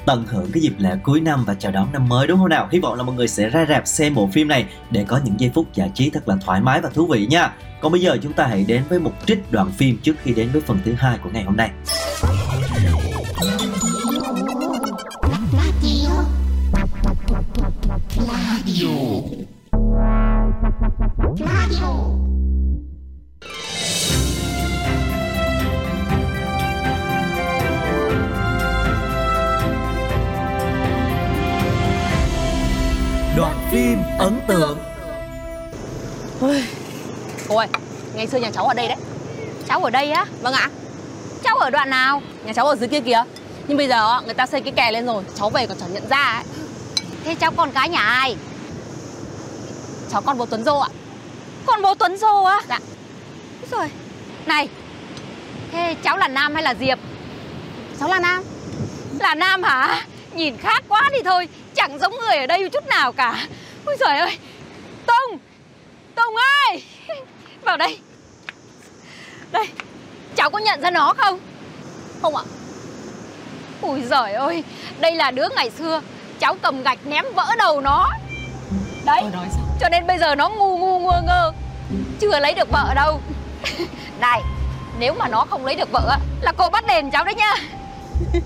tận 0.08 0.26
hưởng 0.28 0.52
cái 0.54 0.64
dịp 0.64 0.74
lễ 0.78 0.98
cuối 1.04 1.22
năm 1.22 1.44
và 1.46 1.54
chào 1.54 1.72
đón 1.72 1.92
năm 1.94 2.10
mới, 2.10 2.28
đúng 2.28 2.40
không 2.40 2.50
nào? 2.50 2.68
Hy 2.72 2.80
vọng 2.80 2.98
là 2.98 3.04
mọi 3.04 3.16
người 3.16 3.28
sẽ 3.28 3.50
ra 3.50 3.66
rạp 3.70 3.88
xem 3.88 4.16
bộ 4.16 4.30
phim 4.34 4.48
này 4.48 4.66
để 4.92 5.06
có 5.08 5.20
những 5.24 5.40
giây 5.40 5.52
phút 5.54 5.74
giải 5.74 5.92
trí 5.94 6.10
thật 6.10 6.28
là 6.30 6.36
thoải 6.46 6.62
mái 6.62 6.82
và 6.82 6.90
thú 6.90 7.08
vị 7.08 7.28
nha. 7.30 7.54
Còn 7.82 7.92
bây 7.92 8.02
giờ 8.02 8.18
chúng 8.24 8.34
ta 8.34 8.48
hãy 8.48 8.64
đến 8.64 8.84
với 8.90 9.00
một 9.00 9.12
trích 9.26 9.52
đoạn 9.52 9.72
phim 9.72 9.98
trước 10.04 10.16
khi 10.24 10.34
đến 10.34 10.50
với 10.54 10.62
phần 10.62 10.80
thứ 10.86 10.94
hai 10.94 11.18
của 11.18 11.30
ngày 11.34 11.44
hôm 11.44 11.58
nay. 11.58 11.70
Radio. 18.66 19.37
Phim 33.78 34.04
ấn 34.20 34.42
tượng 34.48 34.78
Cô 37.48 37.58
ơi, 37.58 37.68
ngày 38.14 38.28
xưa 38.28 38.38
nhà 38.38 38.52
cháu 38.52 38.66
ở 38.68 38.74
đây 38.74 38.88
đấy 38.88 38.98
Cháu 39.68 39.84
ở 39.84 39.90
đây 39.90 40.12
á? 40.12 40.26
Vâng 40.42 40.54
ạ 40.54 40.70
Cháu 41.44 41.56
ở 41.58 41.70
đoạn 41.70 41.90
nào? 41.90 42.22
Nhà 42.46 42.54
cháu 42.54 42.68
ở 42.68 42.76
dưới 42.76 42.88
kia 42.88 43.00
kìa 43.00 43.24
Nhưng 43.68 43.78
bây 43.78 43.88
giờ 43.88 44.22
người 44.26 44.34
ta 44.34 44.46
xây 44.46 44.62
cái 44.62 44.74
kè 44.76 44.92
lên 44.92 45.06
rồi 45.06 45.24
Cháu 45.36 45.50
về 45.50 45.68
còn 45.68 45.78
chẳng 45.80 45.94
nhận 45.94 46.10
ra 46.10 46.24
ấy 46.24 46.44
Thế 47.24 47.36
cháu 47.36 47.52
con 47.52 47.72
cái 47.72 47.90
nhà 47.90 48.00
ai? 48.00 48.36
Cháu 50.12 50.22
con 50.22 50.38
bố 50.38 50.46
Tuấn 50.46 50.64
Dô 50.64 50.80
ạ 50.80 50.90
Con 51.66 51.82
bố 51.82 51.96
Tuấn 51.96 52.18
Dô 52.18 52.44
á? 52.44 52.62
Dạ 52.70 52.80
Rồi 53.72 53.88
Này 54.46 54.70
Thế 55.72 55.96
cháu 56.04 56.18
là 56.18 56.28
Nam 56.28 56.54
hay 56.54 56.64
là 56.64 56.76
Diệp? 56.80 57.00
Cháu 58.00 58.10
là 58.10 58.20
Nam 58.20 58.44
Là 59.20 59.36
Nam 59.36 59.64
hả? 59.64 60.06
Nhìn 60.34 60.58
khác 60.58 60.84
quá 60.88 61.10
đi 61.12 61.20
thôi 61.26 61.48
Chẳng 61.76 62.00
giống 62.00 62.14
người 62.20 62.38
ở 62.38 62.46
đây 62.46 62.70
chút 62.70 62.88
nào 62.88 63.12
cả 63.12 63.48
Ôi 63.88 63.98
trời 64.00 64.18
ơi! 64.18 64.38
Tùng 65.06 65.40
Tùng 66.16 66.36
ơi! 66.36 66.84
Vào 67.64 67.78
đây! 67.78 68.00
Đây! 69.52 69.68
Cháu 70.36 70.50
có 70.50 70.60
nhận 70.60 70.82
ra 70.82 70.92
nó 70.92 71.14
không? 71.18 71.40
Không 72.22 72.36
ạ. 72.36 72.44
Ui 73.82 74.02
giời 74.02 74.34
ơi! 74.34 74.64
Đây 75.00 75.16
là 75.16 75.32
đứa 75.32 75.48
ngày 75.56 75.70
xưa. 75.70 76.02
Cháu 76.40 76.56
cầm 76.62 76.84
gạch 76.84 77.00
ném 77.06 77.26
vỡ 77.36 77.46
đầu 77.58 77.82
nó. 77.82 78.10
Đấy 79.06 79.24
Cho 79.80 79.90
nên 79.90 80.08
bây 80.08 80.18
giờ 80.18 80.36
nó 80.36 80.50
ngu 80.50 80.78
ngu 80.78 81.00
ngơ 81.00 81.22
ngơ. 81.22 81.54
Chưa 82.20 82.40
lấy 82.40 82.54
được 82.54 82.72
vợ 82.72 82.94
đâu. 82.96 83.22
Này 84.20 84.42
Nếu 85.00 85.14
mà 85.14 85.28
nó 85.28 85.46
không 85.50 85.66
lấy 85.66 85.76
được 85.76 85.92
vợ 85.92 86.08
á, 86.10 86.18
Là 86.42 86.52
cô 86.58 86.70
bắt 86.70 86.88
đền 86.88 87.12
cháu 87.12 87.24
đấy 87.24 87.36
nhá. 87.36 87.54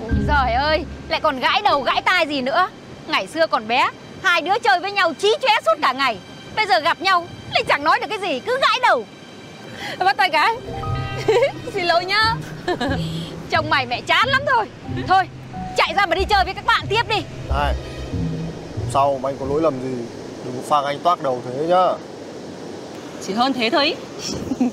Ui 0.00 0.14
giời 0.28 0.52
ơi! 0.52 0.84
Lại 1.08 1.20
còn 1.20 1.40
gãi 1.40 1.62
đầu 1.62 1.80
gãi 1.80 2.02
tai 2.02 2.26
gì 2.26 2.42
nữa. 2.42 2.68
Ngày 3.06 3.26
xưa 3.26 3.46
còn 3.46 3.68
bé 3.68 3.90
Hai 4.22 4.40
đứa 4.40 4.58
chơi 4.62 4.80
với 4.80 4.92
nhau 4.92 5.12
chí 5.18 5.34
chóe 5.42 5.50
suốt 5.64 5.82
cả 5.82 5.92
ngày. 5.92 6.18
Bây 6.56 6.66
giờ 6.66 6.80
gặp 6.80 7.00
nhau 7.00 7.26
Lại 7.52 7.64
chẳng 7.68 7.84
nói 7.84 7.98
được 8.00 8.06
cái 8.10 8.18
gì 8.18 8.40
Cứ 8.40 8.58
gãi 8.60 8.80
đầu. 8.82 9.04
Bắt 9.98 10.16
tay 10.16 10.30
cái 10.30 10.56
Xin 11.74 11.84
lỗi 11.84 12.04
nhá. 12.04 12.34
Chồng 13.50 13.70
mày 13.70 13.86
mẹ 13.86 14.00
chán 14.00 14.28
lắm 14.28 14.42
rồi 14.56 14.66
Thôi 15.08 15.28
chạy 15.76 15.94
ra 15.96 16.06
mà 16.06 16.14
đi 16.14 16.24
chơi 16.24 16.44
với 16.44 16.54
các 16.54 16.66
bạn 16.66 16.86
tiếp 16.88 17.02
đi. 17.08 17.22
Này 17.48 17.74
Sau 18.92 19.18
mà 19.22 19.28
anh 19.28 19.36
có 19.40 19.46
lỗi 19.46 19.62
lầm 19.62 19.74
gì? 19.82 20.04
Đừng 20.44 20.54
có 20.56 20.62
phang 20.68 20.84
anh 20.84 20.98
toác 20.98 21.22
đầu 21.22 21.42
thế 21.44 21.66
nhá. 21.66 21.86
Chỉ 23.26 23.32
hơn 23.32 23.52
thế 23.52 23.70
thôi. 23.70 23.96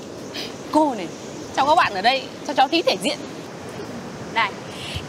Cô 0.72 0.94
này 0.94 1.08
Cháu 1.56 1.66
có 1.66 1.74
bạn 1.74 1.94
ở 1.94 2.02
đây 2.02 2.22
cho 2.46 2.52
cháu 2.52 2.68
tí 2.68 2.82
thể 2.82 2.96
diện. 3.02 3.18
Này 4.34 4.52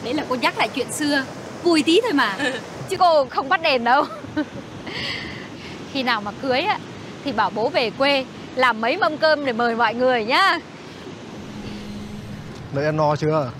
Đấy 0.03 0.13
là 0.13 0.25
cô 0.29 0.35
nhắc 0.35 0.57
lại 0.57 0.69
chuyện 0.75 0.91
xưa. 0.91 1.23
Vui 1.63 1.83
tí 1.83 2.01
thôi 2.01 2.13
mà. 2.13 2.37
Chứ 2.89 2.97
cô 2.99 3.25
không 3.25 3.49
bắt 3.49 3.61
đền 3.61 3.83
đâu 3.83 4.05
Khi 5.93 6.03
nào 6.03 6.21
mà 6.21 6.31
cưới 6.41 6.61
á 6.61 6.79
Thì 7.23 7.31
bảo 7.31 7.49
bố 7.49 7.69
về 7.69 7.89
quê 7.89 8.25
Làm 8.55 8.81
mấy 8.81 8.97
mâm 8.97 9.17
cơm 9.17 9.45
để 9.45 9.53
mời 9.53 9.75
mọi 9.75 9.93
người 9.93 10.25
nhá. 10.25 10.59
Nãy 12.73 12.85
ăn 12.85 12.97
no 12.97 13.15
chưa? 13.15 13.51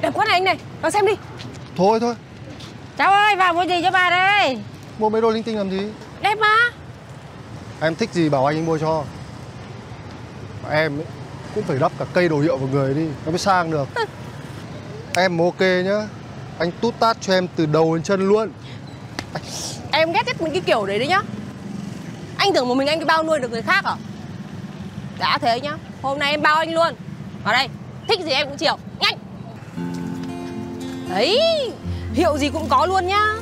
Đẹp 0.00 0.10
quá 0.14 0.24
này 0.24 0.32
anh 0.34 0.44
này 0.44 0.58
Vào 0.82 0.90
xem 0.90 1.06
đi. 1.06 1.12
Thôi 1.76 2.00
thôi. 2.00 2.14
Cháu 2.98 3.12
ơi 3.12 3.36
vào 3.36 3.54
mua 3.54 3.62
gì 3.62 3.82
cho 3.82 3.90
bà 3.90 4.10
đây? 4.10 4.58
Mua 4.98 5.08
mấy 5.08 5.20
đồ 5.20 5.30
linh 5.30 5.42
tinh 5.42 5.56
làm 5.56 5.70
gì? 5.70 5.82
Đẹp 6.20 6.38
mà. 6.38 6.56
Em 7.80 7.94
thích 7.94 8.10
gì 8.12 8.28
bảo 8.28 8.46
anh 8.46 8.56
anh 8.56 8.66
mua 8.66 8.78
cho. 8.78 9.04
Mà 10.62 10.70
Em 10.70 10.98
ấy, 10.98 11.06
cũng 11.54 11.64
phải 11.64 11.78
đắp 11.78 11.92
cả 11.98 12.04
cây 12.12 12.28
đồ 12.28 12.40
hiệu 12.40 12.56
vào 12.56 12.68
người 12.68 12.94
đi 12.94 13.06
Nó 13.24 13.30
mới 13.30 13.38
sang 13.38 13.70
được. 13.70 13.88
Em 15.16 15.38
ok 15.38 15.60
nhá 15.60 16.08
Anh 16.58 16.70
tút 16.80 17.00
tát 17.00 17.16
cho 17.20 17.32
em 17.32 17.48
từ 17.56 17.66
đầu 17.66 17.94
đến 17.94 18.02
chân 18.02 18.28
luôn. 18.28 18.52
Em 19.92 20.12
ghét 20.12 20.26
nhất 20.26 20.36
những 20.40 20.52
cái 20.52 20.60
kiểu 20.60 20.86
đấy 20.86 20.98
đấy 20.98 21.08
nhá. 21.08 21.20
Anh 22.36 22.52
tưởng 22.52 22.68
một 22.68 22.74
mình 22.74 22.88
anh 22.88 22.98
cái 22.98 23.06
bao 23.06 23.22
nuôi 23.22 23.38
được 23.38 23.50
người 23.50 23.62
khác 23.62 23.84
à? 23.84 23.96
Đã 25.18 25.38
thế 25.38 25.60
nhá 25.60 25.76
Hôm 26.02 26.18
nay 26.18 26.30
em 26.30 26.42
bao 26.42 26.56
anh 26.56 26.74
luôn. 26.74 26.94
Vào 27.44 27.54
đây 27.54 27.68
Thích 28.08 28.20
gì 28.24 28.30
em 28.30 28.48
cũng 28.48 28.56
chiều 28.56 28.76
Nhanh! 29.00 29.18
Đấy 31.10 31.40
Hiệu 32.14 32.38
gì 32.38 32.48
cũng 32.48 32.68
có 32.68 32.86
luôn 32.86 33.06
nhá. 33.06 33.34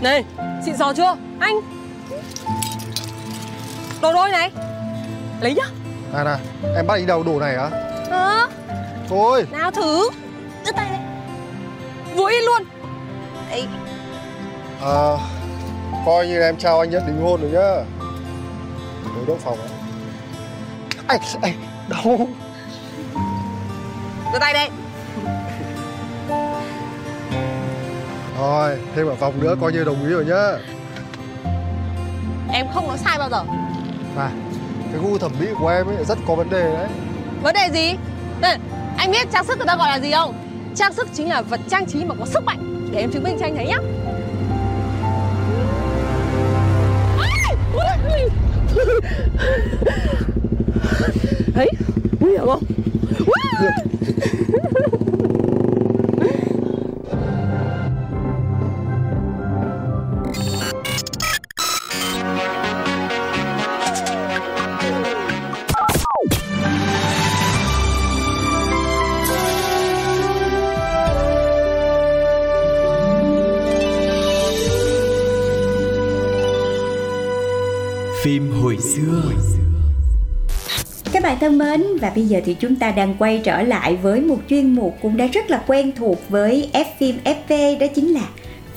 Này 0.00 0.24
Xịn 0.64 0.76
sò 0.76 0.92
chưa? 0.92 1.16
Anh! 1.40 1.60
Đồ 4.02 4.12
đôi 4.12 4.30
này 4.30 4.50
Lấy 5.40 5.54
nhá. 5.54 5.64
Này 6.12 6.24
này 6.24 6.38
Em 6.76 6.86
bắt 6.86 6.96
đi 6.96 7.06
đầu 7.06 7.22
đồ 7.22 7.40
này 7.40 7.56
hả? 7.56 7.70
Ờ 8.10 8.48
Thôi. 9.08 9.46
Nào 9.52 9.70
thử 9.70 10.08
Đưa 10.68 10.72
tay 10.72 10.88
đây 10.90 11.00
Vui 12.16 12.32
yên 12.32 12.44
luôn. 12.44 12.62
Đấy 13.50 13.66
À 14.82 15.16
Coi 16.06 16.26
như 16.26 16.40
em 16.40 16.56
chào 16.56 16.80
anh 16.80 16.90
nhận 16.90 17.06
đính 17.06 17.22
hôn 17.22 17.40
rồi 17.40 17.50
nhá. 17.50 17.84
Đối 19.16 19.26
đỗ 19.26 19.36
phòng 19.36 19.58
ấy 19.58 19.68
Ai, 21.06 21.18
ai, 21.42 21.54
đau 21.88 22.28
Đưa 24.32 24.38
tay 24.38 24.52
đây 24.52 24.70
Thôi, 28.36 28.78
thêm 28.96 29.06
ở 29.06 29.14
phòng 29.14 29.40
nữa 29.40 29.54
coi 29.60 29.72
như 29.72 29.84
đồng 29.84 30.02
ý 30.04 30.10
rồi 30.10 30.24
nhá. 30.24 30.58
Em 32.52 32.66
không 32.74 32.88
nói 32.88 32.98
sai 32.98 33.18
bao 33.18 33.30
giờ. 33.30 33.44
Này, 34.16 34.32
cái 34.92 35.00
gu 35.02 35.18
thẩm 35.18 35.32
mỹ 35.40 35.46
của 35.60 35.68
em 35.68 35.86
ấy 35.86 36.04
rất 36.04 36.18
có 36.26 36.34
vấn 36.34 36.50
đề 36.50 36.72
đấy. 36.72 36.88
Vấn 37.42 37.54
đề 37.54 37.68
gì? 37.72 37.96
Này, 38.40 38.58
anh 38.96 39.10
biết 39.10 39.28
trang 39.32 39.44
sức 39.44 39.58
người 39.58 39.66
ta 39.66 39.76
gọi 39.76 39.88
là 39.88 39.98
gì 39.98 40.12
không? 40.12 40.47
Trang 40.76 40.92
sức 40.92 41.08
chính 41.14 41.28
là 41.28 41.42
vật 41.42 41.60
trang 41.70 41.86
trí 41.86 42.04
mà 42.04 42.14
có 42.18 42.26
sức 42.26 42.44
mạnh. 42.44 42.88
Để 42.92 43.00
em 43.00 43.10
chứng 43.10 43.22
minh 43.22 43.36
cho 43.40 43.46
anh 43.46 43.56
thấy 43.56 43.66
nhá. 43.66 43.78
Đấy, 51.54 51.70
nguy 52.20 52.30
hiểm 52.32 52.46
không? 52.46 52.62
Và 82.00 82.12
bây 82.14 82.26
giờ 82.26 82.40
thì 82.44 82.54
chúng 82.54 82.76
ta 82.76 82.90
đang 82.90 83.14
quay 83.18 83.40
trở 83.44 83.62
lại 83.62 83.96
với 83.96 84.20
một 84.20 84.38
chuyên 84.48 84.74
mục 84.74 84.96
cũng 85.02 85.16
đã 85.16 85.26
rất 85.26 85.50
là 85.50 85.62
quen 85.66 85.92
thuộc 85.96 86.28
với 86.28 86.70
F 86.72 86.84
phim 86.98 87.16
FV 87.24 87.78
đó 87.78 87.86
chính 87.94 88.08
là 88.08 88.28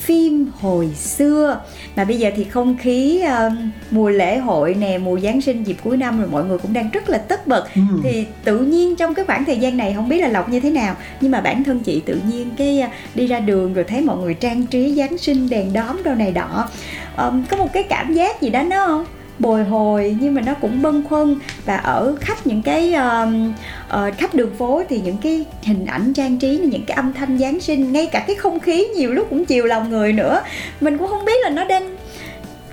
phim 0.02 0.48
hồi 0.60 0.90
xưa. 0.96 1.62
Mà 1.96 2.04
bây 2.04 2.18
giờ 2.18 2.32
thì 2.36 2.44
không 2.44 2.78
khí 2.78 3.24
uh, 3.24 3.54
mùa 3.92 4.10
lễ 4.10 4.38
hội 4.38 4.74
nè 4.74 4.98
mùa 4.98 5.20
giáng 5.20 5.42
sinh 5.42 5.64
dịp 5.64 5.78
cuối 5.84 5.98
năm 5.98 6.20
rồi 6.20 6.30
mọi 6.32 6.44
người 6.44 6.58
cũng 6.58 6.74
đang 6.74 6.90
rất 6.90 7.10
là 7.10 7.18
tất 7.18 7.48
bật. 7.48 7.68
Ừ. 7.76 7.82
thì 8.04 8.26
tự 8.44 8.60
nhiên 8.60 8.96
trong 8.96 9.14
cái 9.14 9.26
khoảng 9.26 9.46
thời 9.46 9.58
gian 9.58 9.78
này 9.78 9.94
không 9.96 10.10
biết 10.10 10.22
là 10.22 10.28
lộc 10.28 10.50
như 10.50 10.60
thế 10.60 10.70
nào 10.70 10.96
nhưng 11.22 11.32
mà 11.32 11.42
bản 11.42 11.64
thân 11.64 11.80
chị 11.80 12.02
tự 12.06 12.20
nhiên 12.28 12.50
cái 12.58 12.84
uh, 12.86 13.16
đi 13.16 13.28
ra 13.28 13.40
đường 13.40 13.74
rồi 13.74 13.84
thấy 13.84 14.02
mọi 14.02 14.18
người 14.18 14.34
trang 14.34 14.66
trí 14.66 14.96
giáng 14.96 15.18
sinh 15.18 15.50
đèn 15.50 15.74
đóm 15.74 16.04
đâu 16.04 16.16
này 16.16 16.32
đỏ. 16.32 16.70
Ờm, 17.16 17.44
có 17.50 17.58
một 17.58 17.74
cái 17.74 17.84
cảm 17.84 18.14
giác 18.14 18.42
gì 18.42 18.50
đó 18.50 18.64
nó 18.64 19.06
bồi 19.42 19.64
hồi 19.64 20.18
nhưng 20.22 20.34
mà 20.34 20.42
nó 20.42 20.54
cũng 20.54 20.82
bâng 20.82 21.04
khuâng. 21.10 21.40
Và 21.66 21.78
ở 21.78 22.16
khắp 22.22 22.48
những 22.48 22.62
cái 22.62 22.94
um, 22.94 23.54
uh, 23.90 24.18
khắp 24.18 24.36
đường 24.36 24.56
phố 24.58 24.84
thì 24.90 25.02
những 25.06 25.18
cái 25.18 25.46
hình 25.64 25.86
ảnh 25.86 26.14
trang 26.14 26.38
trí 26.38 26.58
những 26.58 26.86
cái 26.88 26.96
âm 26.96 27.14
thanh 27.14 27.38
giáng 27.38 27.60
sinh 27.60 27.92
ngay 27.92 28.06
cả 28.06 28.24
cái 28.28 28.36
không 28.36 28.60
khí 28.60 28.88
nhiều 28.96 29.14
lúc 29.14 29.28
cũng 29.30 29.46
chiều 29.46 29.66
lòng 29.66 29.90
người 29.90 30.14
nữa. 30.14 30.42
Mình 30.82 30.98
cũng 30.98 31.08
không 31.08 31.26
biết 31.26 31.44
là 31.44 31.50
nó 31.50 31.64
đang 31.64 31.98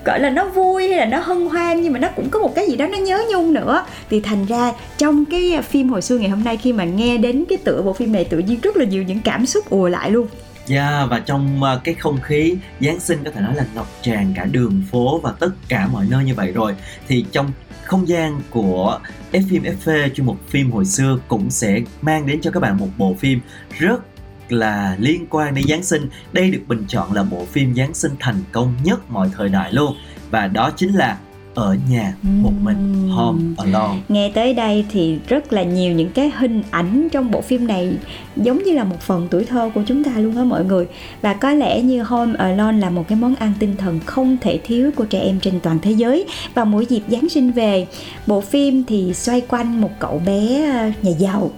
gọi 0.04 0.20
là 0.20 0.30
nó 0.30 0.44
vui 0.44 0.88
hay 0.88 0.96
là 0.98 1.04
nó 1.04 1.18
hân 1.18 1.46
hoan 1.46 1.82
nhưng 1.82 1.92
mà 1.92 1.98
nó 1.98 2.08
cũng 2.16 2.30
có 2.30 2.38
một 2.38 2.54
cái 2.54 2.66
gì 2.66 2.76
đó 2.76 2.86
nó 2.86 2.98
nhớ 2.98 3.22
nhung 3.30 3.52
nữa. 3.52 3.84
Thì 4.10 4.20
thành 4.20 4.46
ra 4.46 4.72
trong 4.98 5.24
cái 5.24 5.52
ờ, 5.54 5.62
phim 5.62 5.88
hồi 5.88 6.02
xưa 6.02 6.18
ngày 6.18 6.28
hôm 6.28 6.44
nay 6.44 6.56
khi 6.56 6.72
mà 6.72 6.84
nghe 6.84 7.18
đến 7.18 7.44
cái 7.48 7.58
tựa 7.64 7.82
bộ 7.82 7.92
phim 7.92 8.12
này 8.12 8.24
tự 8.24 8.38
nhiên 8.38 8.58
rất 8.62 8.76
là 8.76 8.84
nhiều 8.84 9.02
những 9.02 9.20
cảm 9.24 9.46
xúc 9.46 9.70
ùa 9.70 9.88
lại 9.88 10.10
luôn. 10.10 10.26
Yeah, 10.70 11.10
và 11.10 11.20
trong 11.20 11.60
uh, 11.62 11.84
cái 11.84 11.94
không 11.94 12.20
khí 12.20 12.54
Giáng 12.80 13.00
sinh 13.00 13.24
có 13.24 13.30
thể 13.30 13.40
nói 13.40 13.54
là 13.54 13.64
ngập 13.74 13.86
tràn 14.02 14.32
cả 14.36 14.44
đường 14.44 14.82
phố 14.90 15.18
và 15.18 15.32
tất 15.40 15.50
cả 15.68 15.88
mọi 15.92 16.06
nơi 16.10 16.24
như 16.24 16.34
vậy 16.34 16.52
rồi 16.52 16.74
thì 17.08 17.24
trong 17.32 17.52
không 17.84 18.08
gian 18.08 18.40
của 18.50 19.00
F 19.32 19.42
phim 19.50 19.62
FV 19.62 20.08
chuyên 20.14 20.26
mục 20.26 20.36
phim 20.48 20.70
hồi 20.70 20.84
xưa 20.84 21.18
cũng 21.28 21.50
sẽ 21.50 21.80
mang 22.02 22.26
đến 22.26 22.40
cho 22.40 22.50
các 22.50 22.60
bạn 22.60 22.76
một 22.76 22.88
bộ 22.98 23.14
phim 23.18 23.40
rất 23.78 24.00
là 24.48 24.96
liên 24.98 25.26
quan 25.30 25.54
đến 25.54 25.64
Giáng 25.68 25.82
sinh. 25.82 26.08
Đây 26.32 26.50
được 26.50 26.60
bình 26.68 26.84
chọn 26.88 27.12
là 27.12 27.22
bộ 27.22 27.44
phim 27.44 27.74
Giáng 27.74 27.94
sinh 27.94 28.12
thành 28.20 28.42
công 28.52 28.74
nhất 28.82 29.10
mọi 29.10 29.30
thời 29.36 29.48
đại 29.48 29.72
luôn 29.72 29.96
và 30.30 30.46
đó 30.46 30.70
chính 30.76 30.94
là 30.94 31.18
ở 31.58 31.76
nhà 31.90 32.14
một 32.22 32.52
mình 32.62 33.08
Home 33.08 33.42
Alone. 33.56 33.98
nghe 34.08 34.30
tới 34.34 34.54
đây 34.54 34.84
thì 34.90 35.18
rất 35.28 35.52
là 35.52 35.62
nhiều 35.62 35.92
những 35.92 36.10
cái 36.10 36.30
hình 36.36 36.62
ảnh 36.70 37.08
trong 37.12 37.30
bộ 37.30 37.40
phim 37.40 37.66
này 37.66 37.92
giống 38.36 38.62
như 38.64 38.72
là 38.72 38.84
một 38.84 39.00
phần 39.00 39.28
tuổi 39.30 39.44
thơ 39.44 39.70
của 39.74 39.82
chúng 39.86 40.04
ta 40.04 40.10
luôn 40.16 40.36
á 40.36 40.44
mọi 40.44 40.64
người. 40.64 40.86
Và 41.22 41.32
có 41.34 41.50
lẽ 41.50 41.82
như 41.82 42.02
Home 42.02 42.34
Alone 42.38 42.78
là 42.78 42.90
một 42.90 43.08
cái 43.08 43.18
món 43.18 43.34
ăn 43.34 43.52
tinh 43.58 43.76
thần 43.76 44.00
không 44.06 44.36
thể 44.40 44.58
thiếu 44.64 44.90
của 44.96 45.04
trẻ 45.04 45.20
em 45.20 45.40
trên 45.40 45.60
toàn 45.60 45.78
thế 45.82 45.90
giới. 45.90 46.24
Và 46.54 46.64
mỗi 46.64 46.86
dịp 46.86 47.02
Giáng 47.08 47.28
sinh 47.28 47.50
về 47.50 47.86
bộ 48.26 48.40
phim 48.40 48.84
thì 48.84 49.14
xoay 49.14 49.40
quanh 49.40 49.80
một 49.80 49.90
cậu 49.98 50.22
bé 50.26 50.70
ờ, 50.72 50.90
nhà 51.02 51.16
giàu 51.18 51.50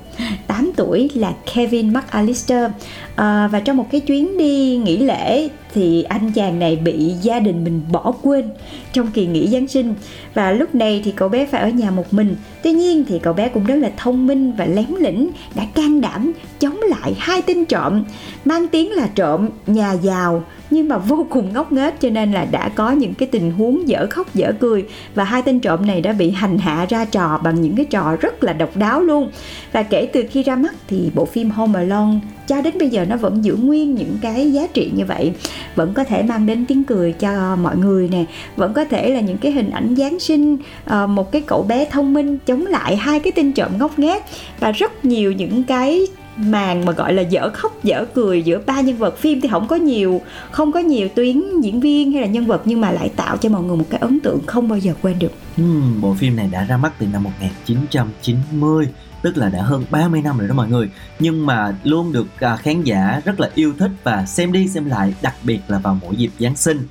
8 0.46 0.70
tuổi 0.76 1.10
là 1.14 1.32
Kevin 1.54 1.92
McAllister. 1.92 2.70
À, 3.16 3.48
và 3.52 3.60
trong 3.60 3.76
một 3.76 3.86
cái 3.90 4.00
chuyến 4.00 4.38
đi 4.38 4.76
nghỉ 4.76 4.98
lễ 4.98 5.48
thì 5.74 6.02
anh 6.02 6.32
chàng 6.32 6.58
này 6.58 6.76
bị 6.76 7.14
gia 7.22 7.40
đình 7.40 7.64
mình 7.64 7.82
bỏ 7.92 8.12
quên 8.22 8.50
trong 8.92 9.10
kỳ 9.10 9.26
nghỉ 9.26 9.48
Giáng 9.48 9.68
sinh. 9.68 9.94
Và 10.34 10.52
lúc 10.52 10.74
này 10.74 11.02
thì 11.04 11.12
cậu 11.16 11.28
bé 11.28 11.46
phải 11.46 11.62
ở 11.62 11.68
nhà 11.68 11.90
một 11.90 12.12
mình 12.12 12.36
tuy 12.62 12.72
nhiên 12.72 13.04
thì 13.08 13.18
cậu 13.18 13.32
bé 13.32 13.48
cũng 13.48 13.64
rất 13.64 13.74
là 13.74 13.90
thông 13.96 14.26
minh 14.26 14.52
và 14.52 14.64
lém 14.64 14.94
lĩnh 14.98 15.30
đã 15.54 15.66
can 15.74 16.00
đảm 16.00 16.32
chống 16.58 16.80
lại 16.88 17.14
hai 17.18 17.42
tên 17.42 17.64
trộm, 17.64 18.04
mang 18.44 18.68
tiếng 18.68 18.92
là 18.92 19.06
trộm, 19.14 19.48
nhà 19.66 19.92
giàu, 19.92 20.44
nhưng 20.70 20.88
mà 20.88 20.98
vô 20.98 21.26
cùng 21.30 21.52
ngốc 21.52 21.72
nghếch 21.72 22.00
cho 22.00 22.10
nên 22.10 22.32
là 22.32 22.44
đã 22.44 22.68
có 22.68 22.90
những 22.90 23.14
cái 23.14 23.28
tình 23.32 23.50
huống 23.50 23.88
dở 23.88 24.06
khóc 24.10 24.34
dở 24.34 24.52
cười 24.60 24.84
và 25.14 25.24
hai 25.24 25.42
tên 25.42 25.60
trộm 25.60 25.86
này 25.86 26.00
đã 26.00 26.12
bị 26.12 26.30
hành 26.30 26.58
hạ 26.58 26.86
ra 26.88 27.04
trò 27.04 27.40
bằng 27.44 27.62
những 27.62 27.76
cái 27.76 27.84
trò 27.84 28.16
rất 28.20 28.44
là 28.44 28.52
độc 28.52 28.76
đáo 28.76 29.00
luôn. 29.00 29.30
Và 29.72 29.82
kể 29.82 30.06
từ 30.12 30.24
khi 30.30 30.42
ra 30.42 30.56
mắt 30.56 30.74
thì 30.88 31.10
bộ 31.14 31.24
phim 31.24 31.50
Home 31.50 31.78
Alone 31.78 32.18
cho 32.46 32.60
đến 32.60 32.74
bây 32.78 32.88
giờ 32.88 33.04
nó 33.04 33.16
vẫn 33.16 33.44
giữ 33.44 33.56
nguyên 33.56 33.94
những 33.94 34.18
cái 34.22 34.52
giá 34.52 34.66
trị 34.66 34.90
như 34.94 35.04
vậy, 35.04 35.32
vẫn 35.74 35.92
có 35.94 36.04
thể 36.04 36.22
mang 36.22 36.46
đến 36.46 36.66
tiếng 36.66 36.84
cười 36.84 37.12
cho 37.12 37.56
mọi 37.56 37.76
người 37.76 38.08
nè, 38.08 38.24
vẫn 38.56 38.72
có 38.72 38.84
thể 38.84 39.10
là 39.10 39.20
những 39.20 39.38
cái 39.38 39.52
hình 39.52 39.70
ảnh 39.70 39.94
giáng 39.96 40.18
sinh 40.18 40.56
ờ, 40.84 41.06
một 41.06 41.32
cái 41.32 41.42
cậu 41.46 41.62
bé 41.62 41.84
thông 41.84 42.14
minh 42.14 42.38
chống 42.50 42.66
lại 42.66 42.96
hai 42.96 43.20
cái 43.20 43.32
tên 43.36 43.52
trộm 43.52 43.78
ngốc 43.78 43.98
nghếch 43.98 44.22
và 44.60 44.72
rất 44.72 45.04
nhiều 45.04 45.32
những 45.32 45.64
cái 45.64 46.06
màn 46.36 46.84
mà 46.84 46.92
gọi 46.92 47.12
là 47.12 47.22
dở 47.22 47.50
khóc 47.54 47.84
dở 47.84 48.04
cười 48.14 48.42
giữa 48.42 48.60
ba 48.66 48.80
nhân 48.80 48.96
vật 48.96 49.18
phim. 49.18 49.40
Thì 49.40 49.48
không 49.48 49.68
có 49.68 49.76
nhiều 49.76 50.20
không 50.50 50.72
có 50.72 50.80
nhiều 50.80 51.08
tuyến 51.14 51.60
diễn 51.60 51.80
viên 51.80 52.12
hay 52.12 52.22
là 52.22 52.28
nhân 52.28 52.46
vật 52.46 52.62
nhưng 52.64 52.80
mà 52.80 52.90
lại 52.90 53.10
tạo 53.16 53.36
cho 53.36 53.48
mọi 53.48 53.62
người 53.62 53.76
một 53.76 53.84
cái 53.90 54.00
ấn 54.00 54.20
tượng 54.20 54.38
không 54.46 54.68
bao 54.68 54.78
giờ 54.78 54.94
quên 55.02 55.18
được. 55.18 55.32
Ừ, 55.56 55.64
bộ 56.00 56.14
phim 56.14 56.36
này 56.36 56.48
đã 56.52 56.64
ra 56.64 56.76
mắt 56.76 56.92
từ 56.98 57.06
năm 57.06 57.22
1990 57.22 58.88
tức 59.22 59.36
là 59.36 59.48
đã 59.48 59.62
hơn 59.62 59.84
30 59.90 60.22
năm 60.22 60.38
rồi 60.38 60.48
đó 60.48 60.54
mọi 60.54 60.68
người. 60.68 60.90
Nhưng 61.18 61.46
mà 61.46 61.74
luôn 61.84 62.12
được 62.12 62.26
à, 62.40 62.56
khán 62.56 62.82
giả 62.82 63.20
rất 63.24 63.40
là 63.40 63.50
yêu 63.54 63.72
thích 63.78 63.90
và 64.02 64.26
xem 64.26 64.52
đi 64.52 64.68
xem 64.68 64.84
lại 64.84 65.14
đặc 65.22 65.34
biệt 65.42 65.60
là 65.68 65.78
vào 65.78 65.98
mỗi 66.02 66.16
dịp 66.16 66.30
Giáng 66.38 66.56
sinh 66.56 66.86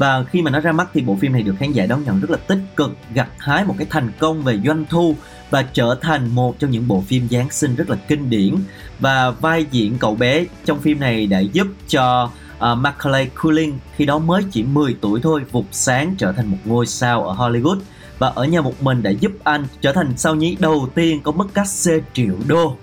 và 0.00 0.24
khi 0.24 0.42
mà 0.42 0.50
nó 0.50 0.60
ra 0.60 0.72
mắt 0.72 0.88
thì 0.94 1.00
bộ 1.00 1.16
phim 1.20 1.32
này 1.32 1.42
được 1.42 1.54
khán 1.58 1.72
giả 1.72 1.86
đón 1.86 2.04
nhận 2.04 2.20
rất 2.20 2.30
là 2.30 2.36
tích 2.36 2.58
cực 2.76 2.96
gặt 3.14 3.28
hái 3.38 3.64
một 3.64 3.74
cái 3.78 3.86
thành 3.90 4.12
công 4.18 4.42
về 4.42 4.60
doanh 4.64 4.84
thu 4.90 5.16
và 5.50 5.62
trở 5.62 5.96
thành 6.00 6.34
một 6.34 6.58
trong 6.58 6.70
những 6.70 6.88
bộ 6.88 7.02
phim 7.06 7.28
Giáng 7.30 7.50
sinh 7.50 7.76
rất 7.76 7.90
là 7.90 7.96
kinh 8.08 8.30
điển. 8.30 8.56
Và 9.00 9.30
vai 9.30 9.66
diễn 9.70 9.98
cậu 9.98 10.14
bé 10.14 10.44
trong 10.64 10.80
phim 10.80 11.00
này 11.00 11.26
đã 11.26 11.38
giúp 11.38 11.66
cho 11.88 12.30
uh, 12.56 12.78
Macaulay 12.78 13.30
Culkin 13.42 13.72
khi 13.96 14.06
đó 14.06 14.18
mới 14.18 14.42
chỉ 14.50 14.62
10 14.62 14.96
tuổi 15.00 15.20
thôi 15.22 15.42
vụt 15.52 15.64
sáng 15.72 16.14
trở 16.18 16.32
thành 16.32 16.46
một 16.46 16.58
ngôi 16.64 16.86
sao 16.86 17.24
ở 17.24 17.34
Hollywood. 17.34 17.78
Và 18.18 18.28
ở 18.28 18.44
nhà 18.44 18.60
một 18.60 18.82
mình 18.82 19.02
đã 19.02 19.10
giúp 19.10 19.32
anh 19.44 19.64
trở 19.80 19.92
thành 19.92 20.12
sao 20.16 20.34
nhí 20.34 20.56
đầu 20.60 20.88
tiên 20.94 21.20
có 21.22 21.32
mức 21.32 21.46
cắt 21.54 21.66
xê 21.66 22.00
triệu 22.14 22.34
đô 22.48 22.76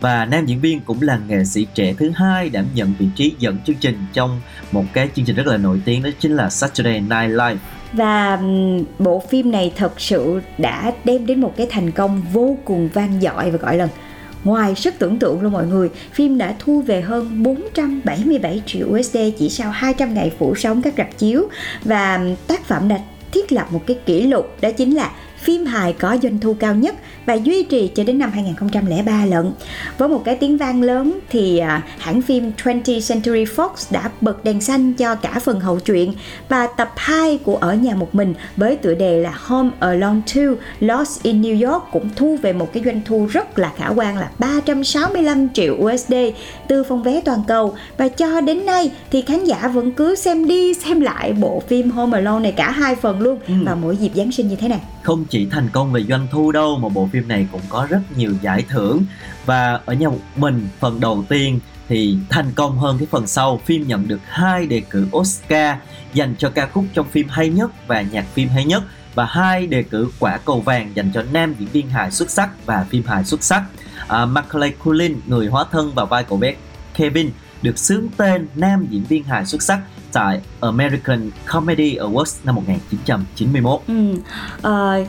và 0.00 0.24
nam 0.24 0.46
diễn 0.46 0.60
viên 0.60 0.80
cũng 0.80 1.02
là 1.02 1.18
nghệ 1.28 1.44
sĩ 1.44 1.66
trẻ 1.74 1.94
thứ 1.98 2.10
hai 2.14 2.50
đảm 2.50 2.66
nhận 2.74 2.92
vị 2.98 3.06
trí 3.16 3.34
dẫn 3.38 3.58
chương 3.66 3.76
trình 3.80 3.98
trong 4.12 4.40
một 4.72 4.84
cái 4.92 5.08
chương 5.14 5.24
trình 5.24 5.36
rất 5.36 5.46
là 5.46 5.56
nổi 5.56 5.80
tiếng, 5.84 6.02
đó 6.02 6.10
chính 6.18 6.36
là 6.36 6.50
Saturday 6.50 7.00
Night 7.00 7.30
Live. 7.30 7.56
Và 7.92 8.40
bộ 8.98 9.22
phim 9.28 9.50
này 9.50 9.72
thật 9.76 10.00
sự 10.00 10.40
đã 10.58 10.92
đem 11.04 11.26
đến 11.26 11.40
một 11.40 11.54
cái 11.56 11.66
thành 11.70 11.90
công 11.90 12.22
vô 12.32 12.58
cùng 12.64 12.88
vang 12.88 13.20
dội 13.20 13.50
và 13.50 13.58
gọi 13.58 13.76
là 13.76 13.88
ngoài 14.44 14.74
sức 14.74 14.94
tưởng 14.98 15.18
tượng 15.18 15.40
luôn 15.40 15.52
mọi 15.52 15.66
người. 15.66 15.90
Phim 16.12 16.38
đã 16.38 16.54
thu 16.58 16.82
về 16.82 17.00
hơn 17.00 17.42
477 17.42 18.62
triệu 18.66 18.86
USD 18.88 19.16
chỉ 19.38 19.48
sau 19.48 19.70
200 19.70 20.14
ngày 20.14 20.32
phủ 20.38 20.54
sóng 20.54 20.82
các 20.82 20.94
rạp 20.98 21.18
chiếu. 21.18 21.48
Và 21.84 22.20
tác 22.46 22.64
phẩm 22.64 22.88
đã 22.88 22.98
thiết 23.32 23.52
lập 23.52 23.66
một 23.70 23.86
cái 23.86 23.98
kỷ 24.06 24.22
lục, 24.22 24.56
đó 24.60 24.70
chính 24.70 24.96
là 24.96 25.10
phim 25.40 25.66
hài 25.66 25.92
có 25.92 26.16
doanh 26.22 26.38
thu 26.38 26.56
cao 26.60 26.74
nhất 26.74 26.94
và 27.26 27.34
duy 27.34 27.62
trì 27.62 27.90
cho 27.94 28.04
đến 28.04 28.18
năm 28.18 28.30
2003 28.32 29.24
lận. 29.24 29.52
Với 29.98 30.08
một 30.08 30.22
cái 30.24 30.36
tiếng 30.36 30.58
vang 30.58 30.82
lớn 30.82 31.18
thì 31.30 31.58
à, 31.58 31.82
hãng 31.98 32.22
phim 32.22 32.52
20th 32.62 33.08
Century 33.08 33.44
Fox 33.44 33.68
đã 33.90 34.10
bật 34.20 34.44
đèn 34.44 34.60
xanh 34.60 34.94
cho 34.94 35.14
cả 35.14 35.40
phần 35.44 35.60
hậu 35.60 35.80
truyện 35.80 36.12
và 36.48 36.66
tập 36.66 36.92
2 36.96 37.38
của 37.44 37.56
Ở 37.56 37.74
nhà 37.74 37.94
một 37.94 38.14
mình 38.14 38.34
với 38.56 38.76
tựa 38.76 38.94
đề 38.94 39.20
là 39.20 39.32
Home 39.36 39.70
Alone 39.78 40.20
2 40.34 40.44
Lost 40.80 41.22
in 41.22 41.42
New 41.42 41.70
York 41.70 41.84
cũng 41.92 42.08
thu 42.16 42.36
về 42.42 42.52
một 42.52 42.72
cái 42.72 42.82
doanh 42.84 43.00
thu 43.04 43.26
rất 43.30 43.58
là 43.58 43.72
khả 43.76 43.88
quan 43.88 44.18
là 44.18 44.30
365 44.38 45.48
triệu 45.54 45.74
USD 45.74 46.14
từ 46.68 46.84
phòng 46.84 47.02
vé 47.02 47.20
toàn 47.20 47.42
cầu 47.48 47.74
và 47.96 48.08
cho 48.08 48.40
đến 48.40 48.66
nay 48.66 48.90
thì 49.10 49.22
khán 49.22 49.44
giả 49.44 49.68
vẫn 49.68 49.92
cứ 49.92 50.14
xem 50.14 50.46
đi 50.46 50.74
xem 50.74 51.00
lại 51.00 51.32
bộ 51.32 51.62
phim 51.68 51.90
Home 51.90 52.18
Alone 52.18 52.42
này 52.42 52.52
cả 52.52 52.70
hai 52.70 52.96
phần 52.96 53.20
luôn 53.20 53.38
vào 53.64 53.76
mỗi 53.76 53.96
dịp 53.96 54.10
Giáng 54.14 54.32
sinh 54.32 54.48
như 54.48 54.56
thế 54.56 54.68
này 54.68 54.80
không 55.08 55.24
chỉ 55.24 55.46
thành 55.46 55.68
công 55.72 55.92
về 55.92 56.04
doanh 56.04 56.26
thu 56.30 56.52
đâu 56.52 56.78
mà 56.78 56.88
bộ 56.88 57.08
phim 57.12 57.28
này 57.28 57.46
cũng 57.52 57.60
có 57.68 57.86
rất 57.90 58.00
nhiều 58.16 58.34
giải 58.42 58.64
thưởng 58.68 59.04
và 59.46 59.80
ở 59.84 59.94
nhà 59.94 60.08
mình 60.36 60.68
phần 60.78 61.00
đầu 61.00 61.24
tiên 61.28 61.60
thì 61.88 62.16
thành 62.28 62.52
công 62.54 62.78
hơn 62.78 62.98
cái 62.98 63.08
phần 63.10 63.26
sau 63.26 63.60
phim 63.64 63.86
nhận 63.86 64.08
được 64.08 64.20
hai 64.24 64.66
đề 64.66 64.82
cử 64.90 65.06
Oscar 65.16 65.76
dành 66.14 66.34
cho 66.38 66.50
ca 66.50 66.66
khúc 66.66 66.84
trong 66.94 67.06
phim 67.08 67.28
hay 67.28 67.48
nhất 67.48 67.70
và 67.86 68.02
nhạc 68.02 68.26
phim 68.34 68.48
hay 68.48 68.64
nhất 68.64 68.82
và 69.14 69.24
hai 69.24 69.66
đề 69.66 69.82
cử 69.82 70.08
quả 70.18 70.38
cầu 70.44 70.60
vàng 70.60 70.90
dành 70.94 71.10
cho 71.14 71.22
nam 71.32 71.54
diễn 71.58 71.68
viên 71.68 71.88
hài 71.88 72.10
xuất 72.10 72.30
sắc 72.30 72.66
và 72.66 72.86
phim 72.90 73.02
hài 73.06 73.24
xuất 73.24 73.42
sắc. 73.42 73.62
À, 74.08 74.26
Macaulay 74.26 74.72
Culkin 74.84 75.20
người 75.26 75.46
hóa 75.46 75.64
thân 75.72 75.92
vào 75.94 76.06
vai 76.06 76.24
cậu 76.24 76.38
bé 76.38 76.54
Kevin 76.94 77.30
được 77.62 77.78
xướng 77.78 78.08
tên 78.16 78.46
nam 78.54 78.86
diễn 78.90 79.04
viên 79.04 79.24
hài 79.24 79.46
xuất 79.46 79.62
sắc 79.62 79.80
tại 80.12 80.40
American 80.60 81.30
Comedy 81.46 81.96
Awards 81.96 82.36
năm 82.44 82.54
1991. 82.54 83.80
Ừ. 83.88 83.94
Ờ, 84.62 85.04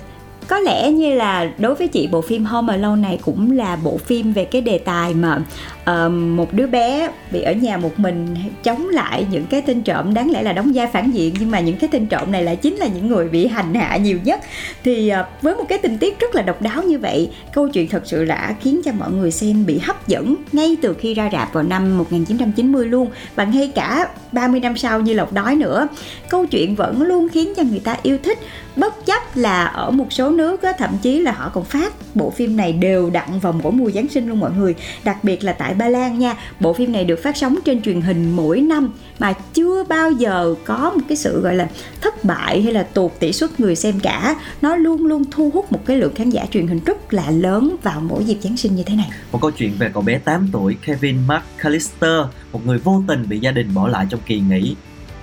có 0.47 0.59
lẽ 0.59 0.91
như 0.91 1.13
là 1.13 1.51
đối 1.57 1.75
với 1.75 1.87
chị 1.87 2.07
bộ 2.11 2.21
phim 2.21 2.45
Home 2.45 2.73
Alone 2.73 3.01
này 3.01 3.19
cũng 3.25 3.51
là 3.51 3.75
bộ 3.75 3.97
phim 3.97 4.33
về 4.33 4.45
cái 4.45 4.61
đề 4.61 4.77
tài 4.77 5.13
mà 5.13 5.41
Ờ, 5.89 6.09
một 6.09 6.53
đứa 6.53 6.67
bé 6.67 7.09
bị 7.31 7.41
ở 7.41 7.51
nhà 7.51 7.77
một 7.77 7.99
mình 7.99 8.35
chống 8.63 8.89
lại 8.89 9.25
những 9.31 9.45
cái 9.45 9.61
tên 9.61 9.81
trộm 9.81 10.13
đáng 10.13 10.31
lẽ 10.31 10.43
là 10.43 10.53
đóng 10.53 10.71
vai 10.73 10.87
phản 10.87 11.11
diện 11.11 11.35
nhưng 11.39 11.51
mà 11.51 11.59
những 11.59 11.77
cái 11.77 11.89
tên 11.91 12.05
trộm 12.05 12.31
này 12.31 12.43
lại 12.43 12.55
chính 12.55 12.75
là 12.75 12.87
những 12.87 13.07
người 13.07 13.29
bị 13.29 13.47
hành 13.47 13.73
hạ 13.73 13.97
nhiều 13.97 14.19
nhất. 14.23 14.41
Thì 14.83 15.09
ờ, 15.09 15.25
với 15.41 15.55
một 15.55 15.63
cái 15.69 15.77
tình 15.77 15.97
tiết 15.97 16.19
rất 16.19 16.35
là 16.35 16.41
độc 16.41 16.61
đáo 16.61 16.83
như 16.83 16.99
vậy 16.99 17.29
câu 17.53 17.69
chuyện 17.69 17.89
thật 17.89 18.01
sự 18.05 18.25
đã 18.25 18.55
khiến 18.61 18.81
cho 18.85 18.91
mọi 18.91 19.11
người 19.11 19.31
xem 19.31 19.65
bị 19.65 19.79
hấp 19.79 20.07
dẫn 20.07 20.35
ngay 20.51 20.77
từ 20.81 20.95
khi 20.99 21.13
ra 21.13 21.29
rạp 21.33 21.53
vào 21.53 21.63
năm 21.63 21.97
1990 21.97 22.85
luôn 22.85 23.07
và 23.35 23.43
ngay 23.43 23.71
cả 23.75 24.07
30 24.31 24.59
năm 24.59 24.77
sau 24.77 25.01
như 25.01 25.13
Lộc 25.13 25.33
đói 25.33 25.55
nữa. 25.55 25.87
Câu 26.29 26.45
chuyện 26.45 26.75
vẫn 26.75 27.01
luôn 27.01 27.29
khiến 27.29 27.53
cho 27.57 27.63
người 27.63 27.79
ta 27.79 27.97
yêu 28.03 28.17
thích. 28.23 28.39
Bất 28.75 29.05
chấp 29.05 29.21
là 29.35 29.65
ở 29.65 29.91
một 29.91 30.13
số 30.13 30.29
nước 30.29 30.61
á, 30.61 30.71
thậm 30.77 30.89
chí 31.01 31.19
là 31.19 31.31
họ 31.31 31.51
còn 31.53 31.63
phát 31.63 31.93
bộ 32.15 32.29
phim 32.29 32.57
này 32.57 32.73
đều 32.73 33.09
đặn 33.09 33.39
vào 33.41 33.53
mỗi 33.63 33.71
mùa 33.71 33.91
Giáng 33.91 34.07
sinh 34.07 34.27
luôn 34.27 34.39
mọi 34.39 34.51
người 34.57 34.75
đặc 35.03 35.23
biệt 35.23 35.43
là 35.43 35.53
tại 35.53 35.73
Ba 35.79 35.87
Lan 35.87 36.19
nha. 36.19 36.35
Bộ 36.59 36.73
phim 36.73 36.91
này 36.91 37.05
được 37.05 37.19
phát 37.23 37.37
sóng 37.37 37.59
trên 37.65 37.81
truyền 37.81 38.01
hình 38.01 38.35
mỗi 38.35 38.61
năm 38.61 38.93
mà 39.19 39.33
chưa 39.53 39.83
bao 39.83 40.11
giờ 40.11 40.55
có 40.65 40.91
một 40.95 41.01
cái 41.07 41.17
sự 41.17 41.41
gọi 41.41 41.55
là 41.55 41.67
thất 42.01 42.23
bại 42.23 42.61
hay 42.61 42.73
là 42.73 42.83
tụt 42.83 43.11
tỷ 43.19 43.33
suất 43.33 43.59
người 43.59 43.75
xem 43.75 43.99
cả. 43.99 44.35
Nó 44.61 44.75
luôn 44.75 45.05
luôn 45.05 45.23
thu 45.31 45.49
hút 45.53 45.71
một 45.71 45.85
cái 45.85 45.97
lượng 45.97 46.15
khán 46.15 46.29
giả 46.29 46.45
truyền 46.51 46.67
hình 46.67 46.79
rất 46.85 47.13
là 47.13 47.31
lớn 47.31 47.75
vào 47.83 48.01
mỗi 48.01 48.23
dịp 48.23 48.37
Giáng 48.41 48.57
sinh 48.57 48.75
như 48.75 48.83
thế 48.83 48.95
này. 48.95 49.09
Một 49.31 49.39
câu 49.41 49.51
chuyện 49.51 49.73
về 49.79 49.89
cậu 49.93 50.03
bé 50.03 50.19
8 50.19 50.49
tuổi 50.51 50.77
Kevin 50.85 51.17
McAllister, 51.27 52.19
một 52.51 52.65
người 52.65 52.77
vô 52.77 53.03
tình 53.07 53.29
bị 53.29 53.39
gia 53.39 53.51
đình 53.51 53.73
bỏ 53.73 53.87
lại 53.87 54.05
trong 54.09 54.19
kỳ 54.25 54.39
nghỉ 54.39 54.75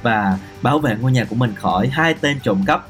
và 0.02 0.38
bảo 0.62 0.78
vệ 0.78 0.96
ngôi 1.00 1.12
nhà 1.12 1.24
của 1.24 1.36
mình 1.36 1.54
khỏi 1.54 1.88
hai 1.88 2.14
tên 2.14 2.36
trộm 2.42 2.62
cắp. 2.66 2.86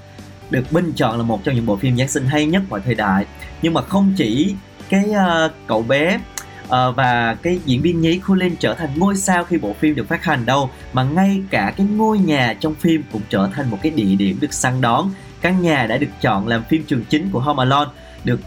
Được 0.50 0.72
bình 0.72 0.92
chọn 0.96 1.18
là 1.18 1.22
một 1.22 1.44
trong 1.44 1.54
những 1.54 1.66
bộ 1.66 1.76
phim 1.76 1.96
Giáng 1.96 2.08
sinh 2.08 2.26
hay 2.26 2.46
nhất 2.46 2.62
mọi 2.68 2.80
thời 2.84 2.94
đại. 2.94 3.26
Nhưng 3.62 3.74
mà 3.74 3.82
không 3.82 4.12
chỉ 4.16 4.54
cái 4.88 5.04
uh, 5.10 5.52
cậu 5.66 5.82
bé 5.82 6.20
Ờ, 6.68 6.92
và 6.92 7.36
cái 7.42 7.60
diễn 7.64 7.82
viên 7.82 8.00
nhí 8.00 8.18
Cullen 8.18 8.56
trở 8.56 8.74
thành 8.74 8.90
ngôi 8.96 9.16
sao 9.16 9.44
khi 9.44 9.56
bộ 9.56 9.72
phim 9.72 9.94
được 9.94 10.08
phát 10.08 10.24
hành 10.24 10.46
đâu, 10.46 10.70
mà 10.92 11.02
ngay 11.02 11.42
cả 11.50 11.72
cái 11.76 11.86
ngôi 11.86 12.18
nhà 12.18 12.54
trong 12.60 12.74
phim 12.74 13.02
cũng 13.12 13.22
trở 13.28 13.48
thành 13.52 13.70
một 13.70 13.78
cái 13.82 13.92
địa 13.92 14.14
điểm 14.14 14.38
được 14.40 14.54
săn 14.54 14.80
đón. 14.80 15.10
Căn 15.40 15.62
nhà 15.62 15.86
đã 15.86 15.98
được 15.98 16.10
chọn 16.20 16.48
làm 16.48 16.64
phim 16.64 16.84
trường 16.84 17.04
chính 17.04 17.30
của 17.30 17.40
Home 17.40 17.62
Alone, 17.62 17.90
được 18.24 18.40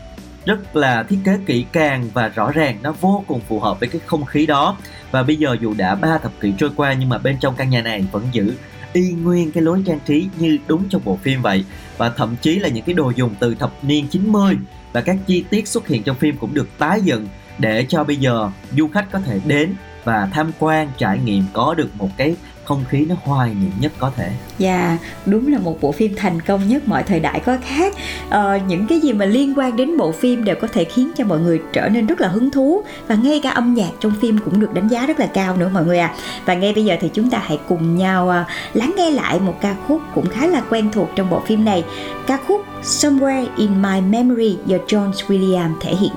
rất 0.45 0.75
là 0.75 1.03
thiết 1.03 1.17
kế 1.23 1.37
kỹ 1.45 1.65
càng 1.71 2.09
và 2.13 2.27
rõ 2.27 2.51
ràng, 2.51 2.77
nó 2.81 2.93
vô 3.01 3.23
cùng 3.27 3.41
phù 3.47 3.59
hợp 3.59 3.79
với 3.79 3.89
cái 3.89 4.01
không 4.05 4.25
khí 4.25 4.45
đó. 4.45 4.77
Và 5.11 5.23
bây 5.23 5.35
giờ 5.35 5.57
dù 5.61 5.73
đã 5.77 5.95
ba 5.95 6.17
thập 6.17 6.31
kỷ 6.39 6.53
trôi 6.57 6.69
qua 6.75 6.93
nhưng 6.93 7.09
mà 7.09 7.17
bên 7.17 7.37
trong 7.39 7.55
căn 7.55 7.69
nhà 7.69 7.81
này 7.81 8.05
vẫn 8.11 8.23
giữ 8.31 8.53
y 8.93 9.11
nguyên 9.11 9.51
cái 9.51 9.63
lối 9.63 9.83
trang 9.85 9.99
trí 10.05 10.27
như 10.37 10.57
đúng 10.67 10.89
trong 10.89 11.01
bộ 11.05 11.19
phim 11.23 11.41
vậy. 11.41 11.65
Và 11.97 12.09
thậm 12.09 12.35
chí 12.41 12.59
là 12.59 12.69
những 12.69 12.85
cái 12.85 12.95
đồ 12.95 13.11
dùng 13.15 13.35
từ 13.39 13.55
thập 13.55 13.71
niên 13.83 14.07
90 14.07 14.57
và 14.93 15.01
các 15.01 15.17
chi 15.27 15.43
tiết 15.49 15.67
xuất 15.67 15.87
hiện 15.87 16.03
trong 16.03 16.15
phim 16.15 16.37
cũng 16.37 16.53
được 16.53 16.67
tái 16.77 17.01
dựng 17.01 17.27
để 17.59 17.85
cho 17.89 18.03
bây 18.03 18.15
giờ 18.15 18.49
du 18.77 18.87
khách 18.87 19.11
có 19.11 19.19
thể 19.19 19.39
đến 19.45 19.73
và 20.03 20.29
tham 20.33 20.51
quan 20.59 20.87
trải 20.97 21.19
nghiệm 21.25 21.43
có 21.53 21.73
được 21.73 21.89
một 21.97 22.09
cái 22.17 22.35
không 22.69 22.83
khí 22.89 23.05
nó 23.09 23.15
hoài 23.23 23.49
niệm 23.49 23.71
nhất 23.79 23.91
có 23.99 24.11
thể. 24.15 24.29
Dạ, 24.57 24.97
đúng 25.25 25.53
là 25.53 25.59
một 25.59 25.81
bộ 25.81 25.91
phim 25.91 26.15
thành 26.15 26.41
công 26.41 26.67
nhất 26.67 26.87
mọi 26.87 27.03
thời 27.03 27.19
đại 27.19 27.39
có 27.39 27.57
khác. 27.65 27.93
Ờ, 28.29 28.59
Những 28.67 28.87
cái 28.87 28.99
gì 28.99 29.13
mà 29.13 29.25
liên 29.25 29.53
quan 29.57 29.75
đến 29.75 29.97
bộ 29.97 30.11
phim 30.11 30.43
đều 30.43 30.55
có 30.61 30.67
thể 30.73 30.83
khiến 30.83 31.11
cho 31.17 31.25
mọi 31.25 31.39
người 31.39 31.61
trở 31.73 31.89
nên 31.89 32.07
rất 32.07 32.21
là 32.21 32.27
hứng 32.27 32.51
thú 32.51 32.83
Và 33.07 33.15
ngay 33.15 33.39
cả 33.43 33.49
âm 33.49 33.73
nhạc 33.73 33.89
trong 33.99 34.13
phim 34.21 34.37
cũng 34.45 34.59
được 34.59 34.73
đánh 34.73 34.87
giá 34.87 35.05
rất 35.05 35.19
là 35.19 35.25
cao 35.25 35.57
nữa 35.57 35.69
mọi 35.73 35.85
người 35.85 35.99
à 35.99 36.15
Và 36.45 36.53
ngay 36.53 36.73
bây 36.73 36.85
giờ 36.85 36.95
thì 37.01 37.09
chúng 37.13 37.29
ta 37.29 37.41
hãy 37.45 37.59
cùng 37.67 37.95
nhau 37.95 38.29
ờ, 38.29 38.43
lắng 38.73 38.93
nghe 38.97 39.11
lại 39.11 39.39
một 39.39 39.55
ca 39.61 39.75
khúc 39.87 40.01
cũng 40.15 40.29
khá 40.29 40.47
là 40.47 40.61
quen 40.69 40.89
thuộc 40.93 41.09
trong 41.15 41.29
bộ 41.29 41.39
phim 41.47 41.65
này. 41.65 41.83
Ca 42.27 42.37
khúc 42.47 42.65
Somewhere 42.83 43.45
in 43.57 43.81
My 43.81 44.01
Memory 44.01 44.57
do 44.65 44.77
John 44.87 45.11
Williams 45.11 45.73
thể 45.81 45.95
hiện. 45.95 46.11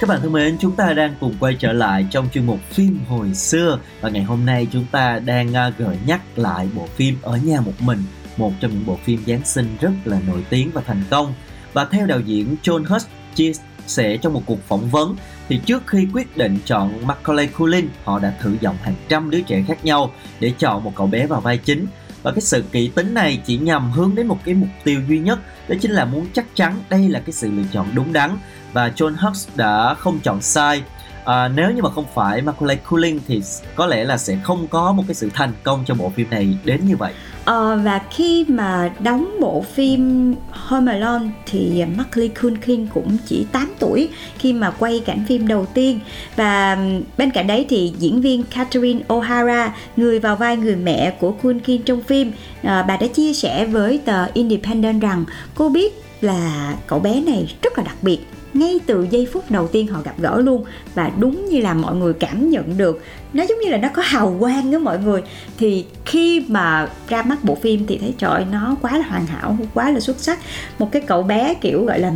Các 0.00 0.08
bạn 0.08 0.20
thân 0.20 0.32
mến, 0.32 0.56
chúng 0.60 0.76
ta 0.76 0.92
đang 0.92 1.14
cùng 1.20 1.34
quay 1.40 1.56
trở 1.58 1.72
lại 1.72 2.06
trong 2.10 2.28
chuyên 2.32 2.46
mục 2.46 2.58
phim 2.70 3.00
hồi 3.08 3.34
xưa 3.34 3.78
và 4.00 4.08
ngày 4.08 4.22
hôm 4.22 4.46
nay 4.46 4.66
chúng 4.72 4.84
ta 4.92 5.18
đang 5.18 5.54
à, 5.54 5.72
gợi 5.78 5.96
nhắc 6.06 6.20
lại 6.36 6.68
bộ 6.74 6.86
phim 6.86 7.16
Ở 7.22 7.36
nhà 7.36 7.60
một 7.60 7.72
mình, 7.80 8.02
một 8.36 8.52
trong 8.60 8.70
những 8.70 8.86
bộ 8.86 8.98
phim 9.04 9.20
Giáng 9.26 9.44
sinh 9.44 9.76
rất 9.80 9.90
là 10.04 10.20
nổi 10.26 10.44
tiếng 10.50 10.70
và 10.74 10.82
thành 10.86 11.02
công. 11.10 11.34
Và 11.72 11.84
theo 11.84 12.06
đạo 12.06 12.20
diễn 12.20 12.56
John 12.62 12.84
Hurt 12.84 13.06
chia 13.34 13.52
sẻ 13.86 14.16
trong 14.16 14.32
một 14.32 14.42
cuộc 14.46 14.62
phỏng 14.68 14.90
vấn 14.90 15.16
thì 15.48 15.60
trước 15.66 15.86
khi 15.86 16.08
quyết 16.12 16.36
định 16.36 16.58
chọn 16.64 17.06
Macaulay 17.06 17.46
Culkin, 17.46 17.88
họ 18.04 18.18
đã 18.18 18.34
thử 18.40 18.56
giọng 18.60 18.76
hàng 18.82 18.96
trăm 19.08 19.30
đứa 19.30 19.40
trẻ 19.40 19.64
khác 19.68 19.84
nhau 19.84 20.12
để 20.40 20.52
chọn 20.58 20.84
một 20.84 20.92
cậu 20.96 21.06
bé 21.06 21.26
vào 21.26 21.40
vai 21.40 21.58
chính 21.58 21.86
và 22.22 22.30
cái 22.32 22.40
sự 22.40 22.64
kỹ 22.72 22.90
tính 22.94 23.14
này 23.14 23.40
chỉ 23.46 23.58
nhằm 23.58 23.92
hướng 23.92 24.14
đến 24.14 24.26
một 24.26 24.38
cái 24.44 24.54
mục 24.54 24.68
tiêu 24.84 25.00
duy 25.08 25.18
nhất, 25.18 25.38
đó 25.68 25.76
chính 25.80 25.90
là 25.90 26.04
muốn 26.04 26.26
chắc 26.32 26.46
chắn 26.54 26.74
đây 26.90 27.08
là 27.08 27.20
cái 27.20 27.32
sự 27.32 27.50
lựa 27.50 27.62
chọn 27.72 27.86
đúng 27.94 28.12
đắn. 28.12 28.36
Và 28.72 28.88
John 28.88 29.14
Hughes 29.16 29.48
đã 29.56 29.94
không 29.94 30.20
chọn 30.20 30.42
sai 30.42 30.82
à, 31.24 31.48
nếu 31.48 31.70
như 31.70 31.82
mà 31.82 31.90
không 31.90 32.04
phải 32.14 32.42
Macaulay 32.42 32.76
Culkin 32.76 33.18
thì 33.28 33.42
có 33.74 33.86
lẽ 33.86 34.04
là 34.04 34.18
sẽ 34.18 34.38
không 34.42 34.66
có 34.68 34.92
một 34.92 35.02
cái 35.06 35.14
sự 35.14 35.30
thành 35.34 35.52
công 35.62 35.84
cho 35.86 35.94
bộ 35.94 36.12
phim 36.16 36.30
này 36.30 36.58
đến 36.64 36.80
như 36.86 36.96
vậy. 36.96 37.12
À, 37.44 37.74
và 37.74 38.00
khi 38.10 38.44
mà 38.48 38.90
đóng 38.98 39.36
bộ 39.40 39.64
phim 39.74 40.34
Home 40.50 40.92
Alone 40.92 41.26
thì 41.46 41.84
Macaulay 41.96 42.28
Culkin 42.42 42.86
cũng 42.86 43.16
chỉ 43.26 43.46
8 43.52 43.72
tuổi 43.78 44.08
khi 44.38 44.52
mà 44.52 44.70
quay 44.70 45.02
cảnh 45.06 45.24
phim 45.28 45.48
đầu 45.48 45.66
tiên. 45.74 46.00
Và 46.36 46.78
bên 47.18 47.30
cạnh 47.30 47.46
đấy 47.46 47.66
thì 47.68 47.92
diễn 47.98 48.20
viên 48.20 48.42
Catherine 48.42 49.00
O'Hara 49.08 49.68
người 49.96 50.18
vào 50.18 50.36
vai 50.36 50.56
người 50.56 50.76
mẹ 50.76 51.10
của 51.20 51.32
Culkin 51.32 51.82
trong 51.82 52.02
phim 52.02 52.32
à, 52.62 52.82
bà 52.82 52.96
đã 52.96 53.06
chia 53.06 53.32
sẻ 53.32 53.66
với 53.66 54.00
tờ 54.04 54.26
Independent 54.34 55.02
rằng 55.02 55.24
cô 55.54 55.68
biết 55.68 56.02
là 56.20 56.74
cậu 56.86 56.98
bé 56.98 57.20
này 57.20 57.54
rất 57.62 57.78
là 57.78 57.84
đặc 57.84 57.96
biệt 58.02 58.18
ngay 58.54 58.80
từ 58.86 59.06
giây 59.10 59.28
phút 59.32 59.50
đầu 59.50 59.68
tiên 59.68 59.86
họ 59.86 60.00
gặp 60.04 60.14
gỡ 60.18 60.40
luôn 60.40 60.64
và 60.94 61.10
đúng 61.18 61.46
như 61.46 61.60
là 61.60 61.74
mọi 61.74 61.94
người 61.94 62.12
cảm 62.12 62.50
nhận 62.50 62.78
được, 62.78 63.02
nó 63.32 63.44
giống 63.48 63.58
như 63.60 63.70
là 63.70 63.76
nó 63.76 63.88
có 63.88 64.02
hào 64.06 64.36
quang 64.40 64.70
đó 64.70 64.78
mọi 64.78 64.98
người. 64.98 65.22
Thì 65.58 65.84
khi 66.04 66.44
mà 66.48 66.88
ra 67.08 67.22
mắt 67.22 67.44
bộ 67.44 67.54
phim 67.54 67.86
thì 67.86 67.98
thấy 67.98 68.14
trời, 68.18 68.44
nó 68.52 68.76
quá 68.82 68.98
là 68.98 69.06
hoàn 69.06 69.26
hảo, 69.26 69.56
quá 69.74 69.90
là 69.90 70.00
xuất 70.00 70.18
sắc. 70.18 70.38
Một 70.78 70.92
cái 70.92 71.02
cậu 71.02 71.22
bé 71.22 71.54
kiểu 71.54 71.84
gọi 71.84 71.98
là 72.00 72.12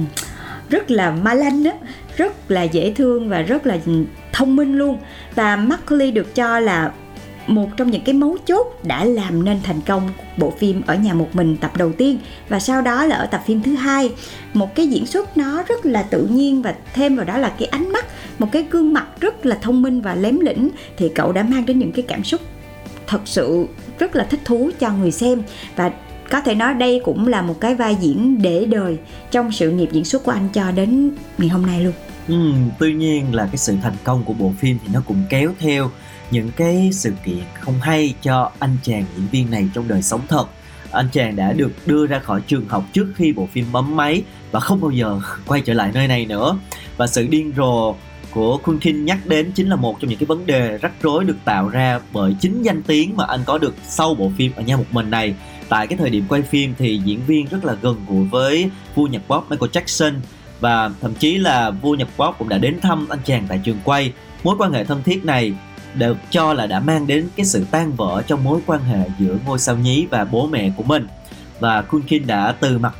rất 0.68 0.90
là 0.90 1.10
ma 1.10 1.34
lanh 1.34 1.64
á, 1.64 1.72
rất 2.16 2.50
là 2.50 2.62
dễ 2.62 2.92
thương 2.96 3.28
và 3.28 3.42
rất 3.42 3.66
là 3.66 3.78
thông 4.32 4.56
minh 4.56 4.78
luôn. 4.78 4.98
Và 5.34 5.56
Macaulay 5.56 6.10
được 6.10 6.34
cho 6.34 6.60
là 6.60 6.92
một 7.46 7.68
trong 7.76 7.90
những 7.90 8.04
cái 8.04 8.14
mấu 8.14 8.36
chốt 8.46 8.66
đã 8.82 9.04
làm 9.04 9.44
nên 9.44 9.60
thành 9.62 9.80
công 9.80 10.10
bộ 10.36 10.52
phim 10.58 10.82
ở 10.86 10.94
nhà 10.94 11.14
một 11.14 11.28
mình 11.32 11.56
tập 11.56 11.76
đầu 11.76 11.92
tiên. 11.92 12.18
Và 12.48 12.60
sau 12.60 12.82
đó 12.82 13.04
là 13.04 13.16
ở 13.16 13.26
tập 13.26 13.42
phim 13.46 13.62
thứ 13.62 13.74
hai. 13.74 14.10
Một 14.54 14.74
cái 14.74 14.86
diễn 14.86 15.06
xuất 15.06 15.36
nó 15.36 15.62
rất 15.62 15.86
là 15.86 16.02
tự 16.02 16.26
nhiên 16.26 16.62
và 16.62 16.74
thêm 16.94 17.16
vào 17.16 17.26
đó 17.26 17.38
là 17.38 17.54
cái 17.58 17.68
ánh 17.68 17.92
mắt 17.92 18.06
một 18.38 18.48
cái 18.52 18.66
gương 18.70 18.92
mặt 18.92 19.06
rất 19.20 19.46
là 19.46 19.58
thông 19.62 19.82
minh 19.82 20.00
và 20.00 20.14
lém 20.14 20.40
lĩnh 20.40 20.70
thì 20.96 21.08
cậu 21.14 21.32
đã 21.32 21.42
mang 21.42 21.66
đến 21.66 21.78
những 21.78 21.92
cái 21.92 22.04
cảm 22.08 22.24
xúc 22.24 22.40
thật 23.06 23.20
sự 23.24 23.66
rất 23.98 24.16
là 24.16 24.24
thích 24.24 24.40
thú 24.44 24.70
cho 24.78 24.92
người 24.92 25.10
xem. 25.10 25.42
Và 25.76 25.90
có 26.30 26.40
thể 26.40 26.54
nói 26.54 26.74
đây 26.74 27.00
cũng 27.04 27.28
là 27.28 27.42
một 27.42 27.60
cái 27.60 27.74
vai 27.74 27.96
diễn 28.00 28.42
để 28.42 28.64
đời 28.64 28.96
trong 29.30 29.52
sự 29.52 29.70
nghiệp 29.70 29.88
diễn 29.92 30.04
xuất 30.04 30.24
của 30.24 30.32
anh 30.32 30.48
cho 30.52 30.70
đến 30.70 31.10
ngày 31.38 31.48
hôm 31.48 31.66
nay 31.66 31.84
luôn. 31.84 31.92
Ừ, 32.28 32.52
tuy 32.78 32.92
nhiên 32.92 33.34
là 33.34 33.46
cái 33.46 33.56
sự 33.56 33.76
thành 33.82 33.96
công 34.04 34.24
của 34.24 34.32
bộ 34.32 34.52
phim 34.58 34.78
thì 34.82 34.88
nó 34.94 35.02
cũng 35.06 35.22
kéo 35.28 35.52
theo 35.58 35.90
những 36.30 36.50
cái 36.56 36.90
sự 36.92 37.12
kiện 37.24 37.42
không 37.60 37.80
hay 37.80 38.14
cho 38.22 38.50
anh 38.58 38.76
chàng 38.82 39.04
diễn 39.16 39.26
viên 39.30 39.50
này 39.50 39.68
trong 39.74 39.88
đời 39.88 40.02
sống 40.02 40.20
thật. 40.28 40.46
Anh 40.90 41.08
chàng 41.12 41.36
đã 41.36 41.52
được 41.52 41.72
đưa 41.86 42.06
ra 42.06 42.18
khỏi 42.18 42.40
trường 42.46 42.68
học 42.68 42.84
trước 42.92 43.06
khi 43.14 43.32
bộ 43.32 43.48
phim 43.52 43.66
bấm 43.72 43.96
máy 43.96 44.22
và 44.50 44.60
không 44.60 44.80
bao 44.80 44.90
giờ 44.90 45.20
quay 45.46 45.60
trở 45.60 45.74
lại 45.74 45.90
nơi 45.94 46.08
này 46.08 46.26
nữa. 46.26 46.58
Và 46.96 47.06
sự 47.06 47.26
điên 47.26 47.52
rồ 47.56 47.94
của 48.30 48.58
Kulkin 48.58 49.04
nhắc 49.04 49.26
đến 49.26 49.52
chính 49.52 49.68
là 49.68 49.76
một 49.76 50.00
trong 50.00 50.10
những 50.10 50.18
cái 50.18 50.26
vấn 50.26 50.46
đề 50.46 50.78
rắc 50.78 50.92
rối 51.02 51.24
được 51.24 51.36
tạo 51.44 51.68
ra 51.68 52.00
bởi 52.12 52.36
chính 52.40 52.62
danh 52.62 52.82
tiếng 52.82 53.16
mà 53.16 53.24
anh 53.24 53.40
có 53.46 53.58
được 53.58 53.74
sau 53.82 54.14
bộ 54.14 54.32
phim 54.36 54.52
ở 54.56 54.62
nhà 54.62 54.76
một 54.76 54.86
mình 54.90 55.10
này. 55.10 55.34
Tại 55.68 55.86
cái 55.86 55.98
thời 55.98 56.10
điểm 56.10 56.24
quay 56.28 56.42
phim 56.42 56.74
thì 56.78 57.00
diễn 57.04 57.20
viên 57.26 57.46
rất 57.46 57.64
là 57.64 57.74
gần 57.82 57.96
gũi 58.08 58.24
với 58.24 58.70
vua 58.94 59.06
nhạc 59.06 59.22
pop 59.28 59.50
Michael 59.50 59.70
Jackson 59.70 60.12
và 60.60 60.90
thậm 61.00 61.14
chí 61.14 61.38
là 61.38 61.70
vua 61.70 61.94
nhạc 61.94 62.08
pop 62.16 62.34
cũng 62.38 62.48
đã 62.48 62.58
đến 62.58 62.80
thăm 62.80 63.06
anh 63.08 63.18
chàng 63.24 63.46
tại 63.48 63.60
trường 63.64 63.78
quay. 63.84 64.12
Mối 64.44 64.56
quan 64.58 64.72
hệ 64.72 64.84
thân 64.84 65.02
thiết 65.02 65.24
này 65.24 65.52
được 65.94 66.16
cho 66.30 66.52
là 66.52 66.66
đã 66.66 66.80
mang 66.80 67.06
đến 67.06 67.28
cái 67.36 67.46
sự 67.46 67.64
tan 67.70 67.92
vỡ 67.92 68.22
trong 68.26 68.44
mối 68.44 68.60
quan 68.66 68.84
hệ 68.84 69.10
giữa 69.18 69.38
ngôi 69.46 69.58
sao 69.58 69.76
nhí 69.76 70.06
và 70.10 70.24
bố 70.24 70.46
mẹ 70.46 70.70
của 70.76 70.82
mình. 70.82 71.06
Và 71.60 71.82
Kunkin 71.82 72.26
đã 72.26 72.54
từ 72.60 72.78
mặt 72.78 72.94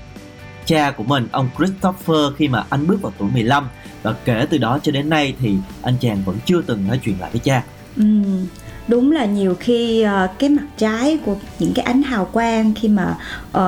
cha 0.66 0.90
của 0.90 1.04
mình 1.04 1.28
ông 1.32 1.48
Christopher 1.56 2.36
khi 2.36 2.48
mà 2.48 2.64
anh 2.70 2.86
bước 2.86 3.02
vào 3.02 3.12
tuổi 3.18 3.30
15 3.30 3.68
và 4.02 4.14
kể 4.24 4.46
từ 4.50 4.58
đó 4.58 4.78
cho 4.82 4.92
đến 4.92 5.08
nay 5.08 5.34
thì 5.40 5.56
anh 5.82 5.94
chàng 6.00 6.22
vẫn 6.24 6.36
chưa 6.46 6.62
từng 6.62 6.88
nói 6.88 7.00
chuyện 7.04 7.20
lại 7.20 7.30
với 7.32 7.40
cha. 7.44 7.62
Ừ, 7.96 8.04
đúng 8.88 9.12
là 9.12 9.24
nhiều 9.24 9.54
khi 9.60 10.04
uh, 10.04 10.30
cái 10.38 10.48
mặt 10.48 10.66
trái 10.76 11.18
của 11.24 11.36
những 11.58 11.72
cái 11.74 11.84
ánh 11.84 12.02
hào 12.02 12.24
quang 12.24 12.74
khi 12.74 12.88
mà 12.88 13.16
uh, 13.58 13.62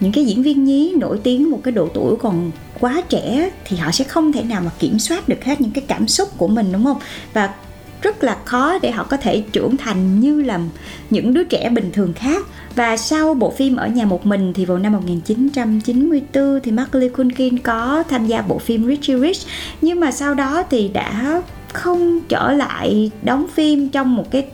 những 0.00 0.12
cái 0.12 0.24
diễn 0.24 0.42
viên 0.42 0.64
nhí 0.64 0.94
nổi 1.00 1.20
tiếng 1.22 1.50
một 1.50 1.60
cái 1.64 1.72
độ 1.72 1.88
tuổi 1.94 2.16
còn 2.16 2.50
quá 2.80 3.02
trẻ 3.08 3.50
thì 3.64 3.76
họ 3.76 3.90
sẽ 3.90 4.04
không 4.04 4.32
thể 4.32 4.42
nào 4.42 4.62
mà 4.64 4.70
kiểm 4.78 4.98
soát 4.98 5.28
được 5.28 5.44
hết 5.44 5.60
những 5.60 5.70
cái 5.70 5.84
cảm 5.88 6.08
xúc 6.08 6.28
của 6.36 6.48
mình 6.48 6.72
đúng 6.72 6.84
không? 6.84 6.98
Và 7.32 7.54
rất 8.02 8.24
là 8.24 8.38
khó 8.44 8.78
để 8.82 8.90
họ 8.90 9.04
có 9.04 9.16
thể 9.16 9.42
trưởng 9.52 9.76
thành 9.76 10.20
như 10.20 10.42
là 10.42 10.60
những 11.10 11.34
đứa 11.34 11.44
trẻ 11.44 11.70
bình 11.70 11.90
thường 11.92 12.12
khác. 12.12 12.46
Và 12.74 12.96
sau 12.96 13.34
bộ 13.34 13.50
phim 13.50 13.76
ở 13.76 13.86
nhà 13.86 14.04
một 14.04 14.26
mình 14.26 14.52
thì 14.52 14.64
vào 14.64 14.78
năm 14.78 14.92
1994 14.92 16.60
thì 16.62 16.72
Macaulay 16.72 17.08
Culkin 17.08 17.58
có 17.58 18.02
tham 18.08 18.26
gia 18.26 18.42
bộ 18.42 18.58
phim 18.58 18.86
Richie 18.86 19.18
Rich. 19.18 19.46
Nhưng 19.80 20.00
mà 20.00 20.10
sau 20.10 20.34
đó 20.34 20.62
thì 20.70 20.88
đã 20.88 21.42
không 21.72 22.20
trở 22.28 22.52
lại 22.52 23.10
đóng 23.22 23.46
phim 23.54 23.88
trong 23.88 24.16
một 24.16 24.30
cái 24.30 24.46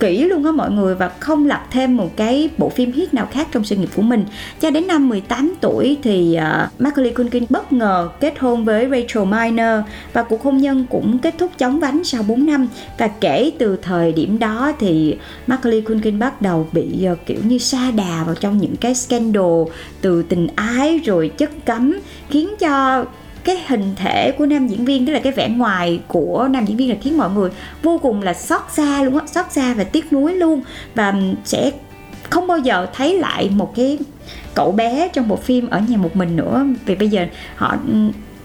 kỹ 0.00 0.24
luôn 0.24 0.44
á 0.44 0.52
mọi 0.52 0.70
người 0.70 0.94
và 0.94 1.08
không 1.08 1.46
lập 1.46 1.66
thêm 1.70 1.96
một 1.96 2.16
cái 2.16 2.50
bộ 2.58 2.68
phim 2.68 2.92
hit 2.92 3.14
nào 3.14 3.28
khác 3.30 3.48
trong 3.52 3.64
sự 3.64 3.76
nghiệp 3.76 3.88
của 3.96 4.02
mình. 4.02 4.24
Cho 4.60 4.70
đến 4.70 4.86
năm 4.86 5.08
18 5.08 5.54
tuổi 5.60 5.96
thì 6.02 6.38
uh, 6.38 6.80
Macaulay 6.80 7.14
Culkin 7.14 7.44
bất 7.48 7.72
ngờ 7.72 8.08
kết 8.20 8.38
hôn 8.38 8.64
với 8.64 8.88
Rachel 8.90 9.24
Miner 9.24 9.80
và 10.12 10.22
cuộc 10.22 10.42
hôn 10.42 10.56
nhân 10.58 10.86
cũng 10.90 11.18
kết 11.18 11.34
thúc 11.38 11.50
chóng 11.58 11.80
vánh 11.80 12.04
sau 12.04 12.22
4 12.22 12.46
năm. 12.46 12.68
Và 12.98 13.08
kể 13.08 13.50
từ 13.58 13.76
thời 13.82 14.12
điểm 14.12 14.38
đó 14.38 14.72
thì 14.78 15.16
Macaulay 15.46 15.80
Culkin 15.80 16.18
bắt 16.18 16.42
đầu 16.42 16.68
bị 16.72 17.08
uh, 17.12 17.18
kiểu 17.26 17.38
như 17.44 17.58
sa 17.58 17.90
đà 17.90 18.24
vào 18.26 18.34
trong 18.34 18.58
những 18.58 18.76
cái 18.76 18.94
scandal 18.94 19.62
từ 20.00 20.22
tình 20.22 20.48
ái 20.56 21.00
rồi 21.04 21.28
chất 21.28 21.50
cấm 21.66 21.98
khiến 22.30 22.48
cho 22.58 23.04
cái 23.46 23.64
hình 23.66 23.94
thể 23.96 24.32
của 24.32 24.46
nam 24.46 24.66
diễn 24.66 24.84
viên, 24.84 25.06
tức 25.06 25.12
là 25.12 25.18
cái 25.18 25.32
vẻ 25.32 25.48
ngoài 25.48 26.00
của 26.08 26.48
nam 26.50 26.64
diễn 26.64 26.76
viên 26.76 26.90
là 26.90 26.96
khiến 27.02 27.18
mọi 27.18 27.30
người 27.30 27.50
vô 27.82 27.98
cùng 28.02 28.22
là 28.22 28.34
xót 28.34 28.60
xa 28.72 29.02
luôn 29.02 29.18
á, 29.18 29.24
xót 29.26 29.46
xa 29.50 29.74
và 29.74 29.84
tiếc 29.84 30.12
nuối 30.12 30.34
luôn. 30.34 30.62
Và 30.94 31.14
sẽ 31.44 31.70
không 32.30 32.46
bao 32.46 32.58
giờ 32.58 32.86
thấy 32.94 33.18
lại 33.18 33.50
một 33.54 33.74
cái 33.76 33.98
cậu 34.54 34.72
bé 34.72 35.08
trong 35.12 35.28
bộ 35.28 35.36
phim 35.36 35.70
ở 35.70 35.80
nhà 35.88 35.96
một 35.96 36.16
mình 36.16 36.36
nữa. 36.36 36.66
Vì 36.86 36.94
bây 36.94 37.08
giờ 37.08 37.26
họ 37.56 37.76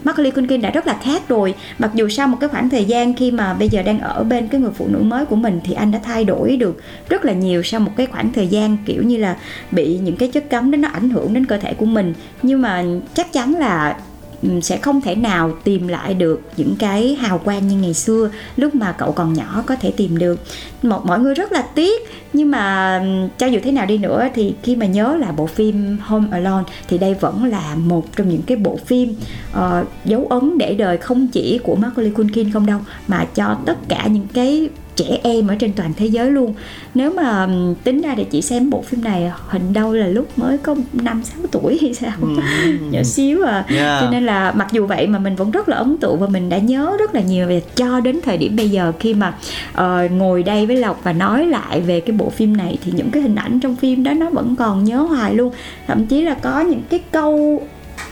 Macaulay 0.03 0.31
Culkin 0.31 0.61
đã 0.61 0.69
rất 0.69 0.87
là 0.87 0.97
khác 1.03 1.21
rồi. 1.27 1.53
Mặc 1.79 1.91
dù 1.93 2.09
sau 2.09 2.27
một 2.27 2.37
cái 2.39 2.49
khoảng 2.49 2.69
thời 2.69 2.85
gian 2.85 3.13
khi 3.13 3.31
mà 3.31 3.53
bây 3.53 3.69
giờ 3.69 3.81
đang 3.83 3.99
ở 3.99 4.23
bên 4.23 4.47
cái 4.47 4.61
người 4.61 4.71
phụ 4.77 4.87
nữ 4.87 4.99
mới 4.99 5.25
của 5.25 5.35
mình, 5.35 5.59
Thì 5.63 5.73
anh 5.73 5.91
đã 5.91 5.99
thay 6.03 6.25
đổi 6.25 6.57
được 6.57 6.81
rất 7.09 7.25
là 7.25 7.33
nhiều 7.33 7.63
sau 7.63 7.79
một 7.79 7.91
cái 7.95 8.05
khoảng 8.05 8.33
thời 8.33 8.47
gian, 8.47 8.77
kiểu 8.85 9.03
như 9.03 9.17
là, 9.17 9.37
Bị 9.71 9.97
những 9.97 10.15
cái 10.15 10.29
chất 10.29 10.49
cấm 10.49 10.71
đó 10.71 10.77
nó 10.77 10.87
ảnh 10.87 11.09
hưởng 11.09 11.33
đến 11.33 11.45
cơ 11.45 11.57
thể 11.57 11.73
của 11.73 11.85
mình. 11.85 12.13
Nhưng 12.43 12.61
mà 12.61 12.83
chắc 13.13 13.33
chắn 13.33 13.55
là 13.55 13.97
Ừ, 14.41 14.49
sẽ 14.62 14.77
không 14.77 15.01
thể 15.01 15.15
nào 15.15 15.51
tìm 15.63 15.88
lại 15.88 16.13
được 16.13 16.41
những 16.58 16.75
cái 16.80 17.15
hào 17.15 17.38
quang 17.38 17.67
như 17.67 17.77
ngày 17.77 17.93
xưa 17.93 18.30
lúc 18.56 18.75
mà 18.75 18.91
cậu 18.91 19.12
còn 19.12 19.34
nhỏ 19.34 19.63
có 19.65 19.75
thể 19.75 19.91
tìm 19.97 20.17
được. 20.17 20.39
Một 20.84 21.06
mọi 21.06 21.19
người 21.19 21.34
rất 21.34 21.51
là 21.51 21.62
tiếc 21.62 22.01
nhưng 22.34 22.51
mà 22.51 22.97
ừ, 22.99 23.27
cho 23.38 23.47
dù 23.47 23.60
thế 23.63 23.71
nào 23.71 23.86
đi 23.86 23.97
nữa 23.97 24.27
thì 24.34 24.56
khi 24.63 24.75
mà 24.75 24.86
nhớ 24.86 25.17
là 25.19 25.32
bộ 25.32 25.45
phim 25.45 25.97
Home 26.01 26.27
Alone 26.32 26.63
thì 26.88 26.97
đây 26.97 27.13
vẫn 27.13 27.43
là 27.43 27.75
một 27.75 28.15
trong 28.15 28.30
những 28.30 28.41
cái 28.41 28.58
bộ 28.58 28.80
phim 28.86 29.15
uh, 29.58 29.88
dấu 30.06 30.27
ấn 30.30 30.58
để 30.58 30.75
đời 30.75 30.97
không 30.97 31.27
chỉ 31.27 31.60
của 31.63 31.75
Macaulay 31.75 32.12
Culkin 32.12 32.51
không 32.51 32.65
đâu 32.65 32.80
mà 33.08 33.25
cho 33.36 33.58
tất 33.65 33.77
cả 33.88 34.08
những 34.08 34.27
cái 34.34 34.69
trẻ 35.03 35.17
em 35.23 35.47
ở 35.47 35.55
trên 35.55 35.73
toàn 35.73 35.93
thế 35.97 36.05
giới 36.05 36.31
luôn 36.31 36.53
nếu 36.93 37.13
mà 37.13 37.47
tính 37.83 38.01
ra 38.01 38.13
thì 38.17 38.23
chị 38.23 38.41
xem 38.41 38.69
bộ 38.69 38.81
phim 38.81 39.03
này 39.03 39.31
hình 39.47 39.73
đâu 39.73 39.93
là 39.93 40.07
lúc 40.07 40.27
mới 40.39 40.57
có 40.57 40.75
năm 40.93 41.21
sáu 41.23 41.41
tuổi 41.51 41.77
hay 41.81 41.93
sao 41.93 42.11
ừ. 42.21 42.27
nhỏ 42.91 43.03
xíu 43.03 43.43
à 43.43 43.65
yeah. 43.67 44.01
cho 44.01 44.09
nên 44.11 44.25
là 44.25 44.51
mặc 44.51 44.67
dù 44.71 44.85
vậy 44.85 45.07
mà 45.07 45.19
mình 45.19 45.35
vẫn 45.35 45.51
rất 45.51 45.69
là 45.69 45.77
ấn 45.77 45.97
tượng 45.97 46.19
và 46.19 46.27
mình 46.27 46.49
đã 46.49 46.57
nhớ 46.57 46.95
rất 46.99 47.15
là 47.15 47.21
nhiều 47.21 47.47
về 47.47 47.61
cho 47.75 47.99
đến 47.99 48.19
thời 48.23 48.37
điểm 48.37 48.55
bây 48.55 48.69
giờ 48.69 48.91
khi 48.99 49.13
mà 49.13 49.33
uh, 49.71 50.11
ngồi 50.11 50.43
đây 50.43 50.65
với 50.65 50.75
lộc 50.75 51.03
và 51.03 51.13
nói 51.13 51.45
lại 51.45 51.81
về 51.81 51.99
cái 51.99 52.15
bộ 52.17 52.29
phim 52.29 52.57
này 52.57 52.77
thì 52.83 52.91
những 52.95 53.11
cái 53.11 53.21
hình 53.21 53.35
ảnh 53.35 53.59
trong 53.59 53.75
phim 53.75 54.03
đó 54.03 54.13
nó 54.13 54.29
vẫn 54.29 54.55
còn 54.55 54.83
nhớ 54.83 54.97
hoài 54.97 55.35
luôn 55.35 55.53
thậm 55.87 56.05
chí 56.05 56.21
là 56.21 56.33
có 56.33 56.59
những 56.59 56.81
cái 56.89 56.99
câu 57.11 57.61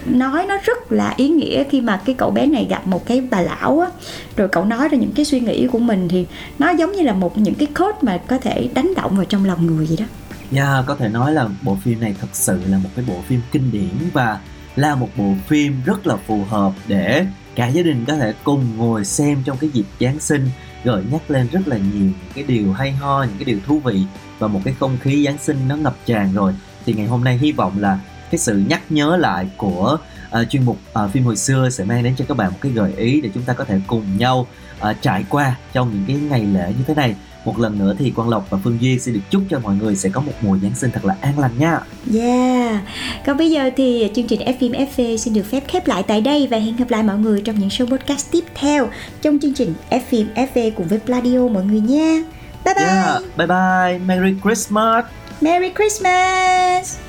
nói 0.06 0.46
nó 0.48 0.58
rất 0.64 0.92
là 0.92 1.14
ý 1.18 1.30
nghĩa 1.30 1.64
khi 1.70 1.82
mà 1.82 2.02
cái 2.06 2.16
cậu 2.18 2.32
bé 2.32 2.46
này 2.46 2.68
gặp 2.70 2.88
một 2.88 3.06
cái 3.06 3.22
bà 3.32 3.42
lão 3.42 3.80
á 3.80 3.90
rồi 4.36 4.48
cậu 4.48 4.66
nói 4.66 4.90
ra 4.90 4.98
những 4.98 5.12
cái 5.16 5.26
suy 5.26 5.40
nghĩ 5.40 5.68
của 5.68 5.80
mình 5.80 6.08
thì 6.08 6.26
nó 6.60 6.70
giống 6.70 6.92
như 6.92 7.02
là 7.02 7.14
một 7.14 7.38
những 7.38 7.56
cái 7.56 7.68
code 7.68 7.98
mà 8.02 8.18
có 8.28 8.38
thể 8.38 8.70
đánh 8.74 8.94
động 8.96 9.16
vào 9.16 9.26
trong 9.26 9.46
lòng 9.46 9.66
người 9.66 9.86
vậy 9.86 9.98
đó. 10.00 10.06
Yeah, 10.52 10.86
có 10.86 10.96
thể 10.96 11.10
nói 11.10 11.34
là 11.34 11.48
bộ 11.62 11.78
phim 11.84 12.00
này 12.00 12.16
thật 12.22 12.28
sự 12.34 12.62
là 12.68 12.78
một 12.78 12.90
cái 12.96 13.06
bộ 13.08 13.16
phim 13.28 13.42
kinh 13.52 13.72
điển 13.72 14.10
và 14.14 14.40
là 14.76 14.96
một 14.96 15.10
bộ 15.18 15.34
phim 15.48 15.82
rất 15.86 16.08
là 16.08 16.16
phù 16.16 16.44
hợp 16.50 16.74
để 16.88 17.26
cả 17.56 17.68
gia 17.68 17.82
đình 17.82 18.06
có 18.06 18.16
thể 18.16 18.34
cùng 18.44 18.78
ngồi 18.78 19.06
xem 19.06 19.42
trong 19.46 19.58
cái 19.58 19.70
dịp 19.70 19.86
Giáng 20.00 20.20
sinh 20.20 20.50
gợi 20.84 21.04
nhắc 21.12 21.32
lên 21.32 21.48
rất 21.52 21.68
là 21.68 21.78
nhiều 21.78 22.04
những 22.04 22.34
cái 22.36 22.44
điều 22.44 22.74
hay 22.74 22.92
ho, 22.92 23.24
những 23.24 23.38
cái 23.38 23.46
điều 23.46 23.60
thú 23.68 23.80
vị 23.80 24.02
và 24.40 24.48
một 24.48 24.62
cái 24.66 24.74
không 24.80 24.98
khí 25.02 25.26
Giáng 25.26 25.38
sinh 25.38 25.58
nó 25.68 25.76
ngập 25.76 25.96
tràn 26.06 26.34
rồi 26.34 26.54
thì 26.86 26.94
ngày 26.94 27.08
hôm 27.08 27.24
nay 27.24 27.38
hy 27.38 27.52
vọng 27.52 27.74
là 27.80 28.00
cái 28.32 28.39
sự 28.39 28.63
nhắc 28.68 28.82
nhớ 28.89 29.18
lại 29.18 29.48
của 29.58 29.98
uh, 30.42 30.50
chuyên 30.50 30.65
mục 30.65 30.78
uh, 31.04 31.12
phim 31.12 31.24
hồi 31.24 31.38
xưa 31.38 31.70
sẽ 31.70 31.84
mang 31.84 32.04
đến 32.04 32.15
cho 32.18 32.26
các 32.28 32.38
bạn 32.38 32.52
một 32.52 32.58
cái 32.62 32.72
gợi 32.72 32.94
ý 32.98 33.22
để 33.22 33.30
chúng 33.34 33.44
ta 33.44 33.54
có 33.54 33.63
thể 33.63 33.80
cùng 33.88 34.18
nhau 34.18 34.48
uh, 34.89 34.96
trải 35.02 35.26
qua 35.30 35.56
trong 35.74 35.92
những 35.94 36.04
cái 36.08 36.15
ngày 36.30 36.46
lễ 36.54 36.74
như 36.78 36.84
thế 36.88 36.94
này 36.94 37.15
một 37.46 37.60
lần 37.60 37.80
nữa 37.80 37.96
thì 38.00 38.12
Quang 38.12 38.30
Lộc 38.30 38.50
và 38.50 38.58
Phương 38.63 38.78
Duy 38.82 39.00
xin 39.00 39.13
được 39.13 39.20
chúc 39.30 39.44
cho 39.50 39.60
mọi 39.60 39.76
người 39.76 39.96
sẽ 39.96 40.10
có 40.10 40.22
một 40.22 40.32
mùa 40.42 40.58
Giáng 40.58 40.76
sinh 40.76 40.92
thật 40.92 41.06
là 41.06 41.15
an 41.22 41.39
lành 41.39 41.52
nha. 41.58 41.80
Yeah. 42.13 42.82
Còn 43.26 43.38
bây 43.38 43.52
giờ 43.52 43.70
thì 43.78 44.12
chương 44.15 44.28
trình 44.28 44.42
F 44.42 44.86
FV 44.88 45.18
xin 45.18 45.34
được 45.34 45.46
phép 45.52 45.63
khép 45.68 45.88
lại 45.88 46.04
tại 46.08 46.22
đây 46.22 46.48
và 46.52 46.58
hẹn 46.58 46.76
gặp 46.76 46.89
lại 46.89 47.04
mọi 47.04 47.18
người 47.18 47.42
trong 47.42 47.60
những 47.60 47.70
show 47.70 47.86
podcast 47.86 48.32
tiếp 48.32 48.44
theo 48.56 48.89
trong 49.22 49.39
chương 49.39 49.54
trình 49.54 49.74
F 49.89 50.26
FV 50.36 50.72
cùng 50.72 50.88
với 50.88 51.00
Pladio 51.00 51.48
mọi 51.48 51.63
người 51.63 51.82
nha. 51.82 52.24
Bye 52.65 52.74
bye. 52.76 52.86
Yeah. 52.86 53.22
Bye 53.38 53.48
bye. 53.48 54.00
Merry 54.06 54.36
Christmas. 54.44 55.06
Merry 55.42 55.72
Christmas. 55.76 57.09